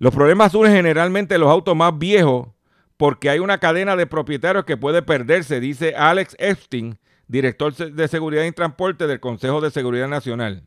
Los 0.00 0.12
problemas 0.12 0.50
surgen 0.50 0.74
generalmente 0.74 1.36
en 1.36 1.42
los 1.42 1.50
autos 1.50 1.76
más 1.76 1.96
viejos 1.96 2.48
porque 2.96 3.30
hay 3.30 3.38
una 3.38 3.58
cadena 3.58 3.94
de 3.94 4.08
propietarios 4.08 4.64
que 4.64 4.76
puede 4.76 5.02
perderse, 5.02 5.60
dice 5.60 5.94
Alex 5.96 6.34
Epstein, 6.40 6.98
director 7.28 7.72
de 7.72 8.08
seguridad 8.08 8.42
y 8.42 8.50
transporte 8.50 9.06
del 9.06 9.20
Consejo 9.20 9.60
de 9.60 9.70
Seguridad 9.70 10.08
Nacional 10.08 10.66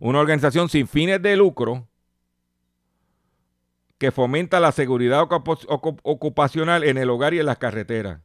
una 0.00 0.20
organización 0.20 0.68
sin 0.68 0.88
fines 0.88 1.22
de 1.22 1.36
lucro 1.36 1.88
que 3.98 4.12
fomenta 4.12 4.60
la 4.60 4.72
seguridad 4.72 5.26
ocupacional 6.02 6.84
en 6.84 6.98
el 6.98 7.10
hogar 7.10 7.34
y 7.34 7.38
en 7.38 7.46
las 7.46 7.58
carreteras. 7.58 8.20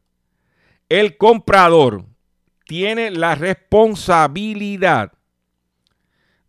El 0.89 1.17
comprador 1.17 2.05
tiene 2.65 3.11
la 3.11 3.36
responsabilidad 3.36 5.13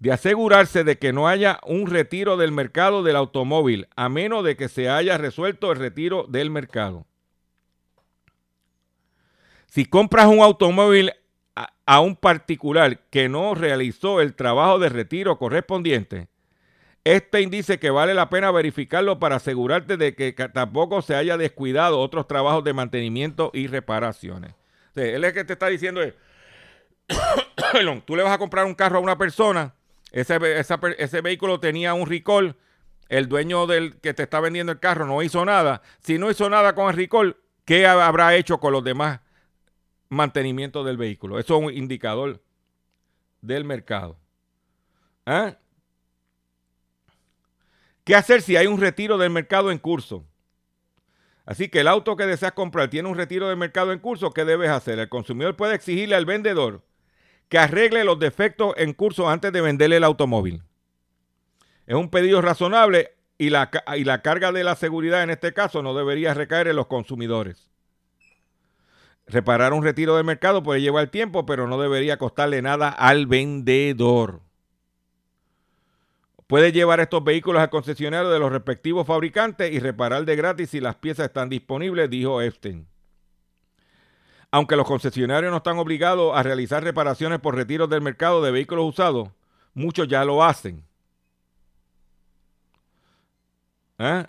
de 0.01 0.11
asegurarse 0.11 0.83
de 0.83 0.99
que 0.99 1.13
no 1.13 1.29
haya 1.29 1.61
un 1.65 1.87
retiro 1.87 2.37
del 2.37 2.51
mercado 2.51 3.05
del 3.05 3.15
automóvil, 3.15 3.87
a 3.95 4.09
menos 4.09 4.43
de 4.43 4.57
que 4.57 4.69
se 4.69 4.89
haya 4.89 5.17
resuelto 5.17 5.71
el 5.71 5.79
retiro 5.79 6.27
del 6.29 6.51
mercado. 6.51 7.07
Si 9.67 9.85
compras 9.85 10.27
un 10.27 10.41
automóvil 10.41 11.13
a, 11.87 12.01
un 12.01 12.17
particular 12.17 13.01
que 13.11 13.29
no 13.29 13.55
realizó 13.55 14.21
el 14.21 14.35
trabajo 14.35 14.79
de 14.79 14.89
retiro 14.89 15.39
correspondiente, 15.39 16.29
este 17.05 17.41
índice 17.41 17.79
que 17.79 17.91
vale 17.91 18.15
la 18.15 18.31
pena 18.31 18.51
verificarlo 18.51 19.19
para 19.19 19.37
asegurarte 19.37 19.97
de 19.97 20.15
que 20.15 20.33
tampoco 20.33 21.03
se 21.03 21.17
haya 21.17 21.37
descuidado 21.37 21.99
otros 21.99 22.29
trabajos 22.29 22.63
de 22.63 22.73
mantenimiento 22.73 23.51
y 23.53 23.67
reparaciones. 23.67 24.55
él 24.95 25.25
es 25.25 25.33
que 25.33 25.45
te 25.45 25.55
está 25.55 25.67
diciendo 25.67 26.01
tú 28.05 28.17
le 28.17 28.23
vas 28.23 28.33
a 28.33 28.39
comprar 28.39 28.67
un 28.67 28.75
carro 28.75 28.99
a 28.99 29.01
una 29.01 29.19
persona, 29.19 29.75
ese, 30.13 30.39
ese 30.99 31.21
vehículo 31.23 31.59
tenía 31.59 31.95
un 31.95 32.07
recall, 32.07 32.57
el 33.09 33.29
dueño 33.29 33.67
del 33.67 33.97
que 33.97 34.15
te 34.15 34.23
está 34.23 34.41
vendiendo 34.41 34.73
el 34.73 34.79
carro 34.79 35.07
no 35.07 35.23
hizo 35.23 35.45
nada. 35.45 35.83
Si 36.01 36.19
no 36.19 36.31
hizo 36.31 36.49
nada 36.49 36.75
con 36.75 36.89
el 36.89 36.97
recall, 36.97 37.37
¿qué 37.65 37.87
habrá 37.87 38.35
hecho 38.37 38.59
con 38.59 38.73
los 38.73 38.85
demás 38.85 39.21
mantenimiento 40.13 40.85
del 40.85 40.99
vehículo. 40.99 41.39
Eso 41.39 41.57
es 41.57 41.65
un 41.65 41.73
indicador 41.73 42.43
del 43.41 43.65
mercado. 43.65 44.19
¿Ah? 45.25 45.57
¿Qué 48.05 48.15
hacer 48.15 48.43
si 48.43 48.57
hay 48.57 48.67
un 48.67 48.79
retiro 48.79 49.17
del 49.17 49.31
mercado 49.31 49.71
en 49.71 49.79
curso? 49.79 50.27
Así 51.47 51.69
que 51.69 51.81
el 51.81 51.89
auto 51.89 52.17
que 52.17 52.27
deseas 52.27 52.53
comprar 52.53 52.91
tiene 52.91 53.09
un 53.09 53.17
retiro 53.17 53.49
de 53.49 53.57
mercado 53.57 53.93
en 53.93 53.99
curso, 54.01 54.33
¿qué 54.33 54.45
debes 54.45 54.71
hacer? 54.71 54.99
El 54.99 55.09
consumidor 55.09 55.57
puede 55.57 55.75
exigirle 55.75 56.15
al 56.15 56.27
vendedor 56.27 56.85
que 57.49 57.59
arregle 57.59 58.05
los 58.05 58.19
defectos 58.19 58.75
en 58.77 58.93
curso 58.93 59.29
antes 59.29 59.53
de 59.53 59.61
venderle 59.61 59.97
el 59.97 60.05
automóvil. 60.05 60.63
Es 61.87 61.97
un 61.97 62.11
pedido 62.11 62.43
razonable 62.43 63.15
y 63.39 63.51
la, 63.51 63.71
y 63.97 64.05
la 64.05 64.23
carga 64.23 64.53
de 64.53 64.63
la 64.63 64.77
seguridad 64.77 65.23
en 65.23 65.31
este 65.31 65.53
caso 65.53 65.83
no 65.83 65.95
debería 65.95 66.35
recaer 66.35 66.69
en 66.69 66.77
los 66.77 66.87
consumidores. 66.87 67.72
Reparar 69.33 69.73
un 69.73 69.83
retiro 69.83 70.15
de 70.15 70.23
mercado 70.23 70.63
puede 70.63 70.83
llevar 70.83 71.09
tiempo, 71.09 71.47
pero 71.47 71.67
no 71.67 71.81
debería 71.81 72.19
costarle 72.19 72.61
nada 72.61 72.91
al 72.91 73.27
vendedor. 73.27 74.43
Puede 76.47 76.71
llevar 76.71 77.01
estos 77.01 77.25
vehículos 77.25 77.63
al 77.63 77.71
concesionario 77.71 78.29
de 78.29 78.39
los 78.39 78.53
respectivos 78.53 79.07
fabricantes 79.07 79.73
y 79.73 79.79
reparar 79.79 80.27
de 80.27 80.37
gratis 80.37 80.69
si 80.69 80.81
las 80.81 80.97
piezas 80.97 81.29
están 81.29 81.49
disponibles, 81.49 82.11
dijo 82.11 82.43
Epstein. 82.43 82.87
Aunque 84.51 84.77
los 84.77 84.87
concesionarios 84.87 85.51
no 85.51 85.57
están 85.57 85.79
obligados 85.79 86.37
a 86.37 86.43
realizar 86.43 86.85
reparaciones 86.85 87.41
por 87.41 87.55
retiros 87.55 87.89
del 87.89 88.03
mercado 88.03 88.43
de 88.43 88.51
vehículos 88.51 88.85
usados, 88.85 89.31
muchos 89.73 90.09
ya 90.09 90.27
lo 90.27 90.45
hacen. 90.45 90.85
¿Eh? 93.97 94.27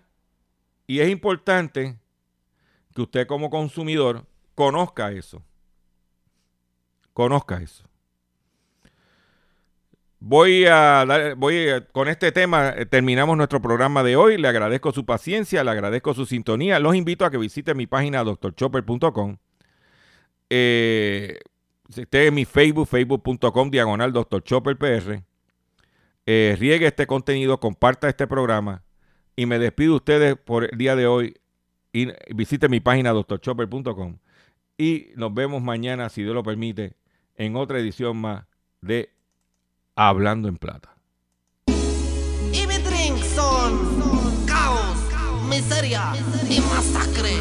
Y 0.88 1.02
es 1.02 1.10
importante 1.10 1.98
que 2.96 3.02
usted 3.02 3.28
como 3.28 3.50
consumidor 3.50 4.26
conozca 4.56 5.12
eso. 5.12 5.44
Conozca 7.14 7.62
eso. 7.62 7.84
Voy 10.26 10.66
a, 10.66 11.06
dar, 11.06 11.36
voy 11.36 11.68
con 11.92 12.08
este 12.08 12.32
tema 12.32 12.70
eh, 12.70 12.86
terminamos 12.86 13.36
nuestro 13.36 13.62
programa 13.62 14.04
de 14.04 14.16
hoy. 14.16 14.38
Le 14.38 14.48
agradezco 14.48 14.94
su 14.94 15.06
paciencia, 15.06 15.66
le 15.66 15.72
agradezco 15.72 16.14
su 16.14 16.26
sintonía. 16.26 16.80
Los 16.80 16.96
invito 16.96 17.26
a 17.26 17.30
que 17.30 17.38
visite 17.38 17.74
mi 17.76 17.88
página 17.88 18.24
doctorchopper.com. 18.24 19.36
Eh, 20.50 21.40
esté 21.94 22.28
en 22.28 22.34
mi 22.36 22.46
Facebook, 22.46 22.88
facebook.com 22.88 23.70
diagonal 23.70 24.14
doctorchopperpr. 24.14 25.24
Eh, 26.26 26.56
riegue 26.58 26.88
este 26.88 27.06
contenido, 27.06 27.60
comparta 27.60 28.08
este 28.08 28.26
programa 28.26 28.82
y 29.36 29.46
me 29.46 29.60
despido 29.60 29.96
ustedes 29.96 30.38
por 30.38 30.70
el 30.72 30.78
día 30.78 30.96
de 30.96 31.06
hoy. 31.06 31.36
Y 31.92 32.08
visite 32.34 32.70
mi 32.70 32.80
página 32.80 33.12
doctorchopper.com. 33.12 34.20
Y 34.78 35.10
nos 35.16 35.34
vemos 35.34 35.62
mañana, 35.62 36.10
si 36.10 36.24
Dios 36.24 36.34
lo 36.34 36.44
permite, 36.44 36.96
en 37.36 37.56
otra 37.56 37.80
edición 37.80 38.18
más 38.18 38.46
de 38.82 39.14
Hablando 39.96 40.48
en 40.48 40.58
Plata. 40.58 40.96
Y 41.68 42.66
mi 42.68 42.78
drink 42.78 43.18
son 43.36 44.46
caos, 44.46 44.98
miseria 45.48 46.14
y 46.50 46.60
masacre. 46.62 47.38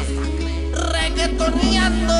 Reggaetoneando. 0.91 2.13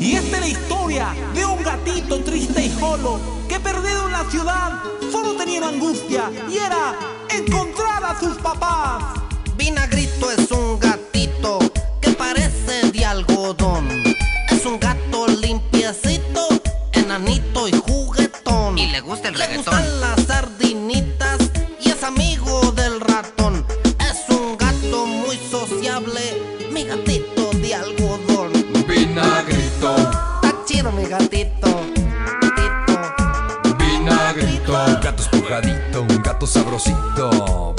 Y 0.00 0.14
esta 0.14 0.36
es 0.36 0.40
la 0.40 0.48
historia 0.48 1.14
de 1.34 1.44
un 1.44 1.62
gatito 1.62 2.22
triste 2.24 2.66
y 2.66 2.70
solo 2.70 3.20
que 3.48 3.60
perdido 3.60 4.06
en 4.06 4.12
la 4.12 4.24
ciudad 4.30 4.82
solo 5.10 5.36
tenía 5.36 5.58
una 5.58 5.68
angustia 5.68 6.30
y 6.48 6.56
era 6.56 6.96
encontrar 7.30 8.04
a 8.04 8.18
sus 8.18 8.36
papás. 8.38 9.20
Vinagrito 9.56 10.30
es 10.30 10.50
un 10.50 10.78
parece 10.78 10.87
de 12.92 13.04
algodón. 13.04 13.88
Es 14.50 14.64
un 14.66 14.78
gato 14.80 15.26
limpiecito, 15.26 16.48
enanito 16.92 17.68
y 17.68 17.72
juguetón. 17.72 18.78
Y 18.78 18.86
le 18.90 19.00
gusta 19.00 19.28
el 19.28 19.34
Le 19.34 19.46
reggaetón. 19.46 19.74
gustan 19.74 20.00
las 20.00 20.22
sardinitas 20.26 21.38
y 21.80 21.90
es 21.90 22.02
amigo 22.02 22.72
del 22.72 23.00
ratón. 23.00 23.66
Es 24.00 24.34
un 24.34 24.56
gato 24.56 25.06
muy 25.06 25.36
sociable, 25.50 26.20
mi 26.72 26.84
gatito 26.84 27.50
de 27.54 27.74
algodón. 27.74 28.52
Vinagrito, 28.86 29.96
Está 30.42 30.54
chido 30.66 30.92
mi 30.92 31.04
gatito. 31.04 31.68
vinagrito, 33.78 34.72
Un 34.72 35.00
gato 35.00 35.22
espujadito, 35.22 36.02
un 36.02 36.22
gato 36.22 36.46
sabrosito. 36.46 37.74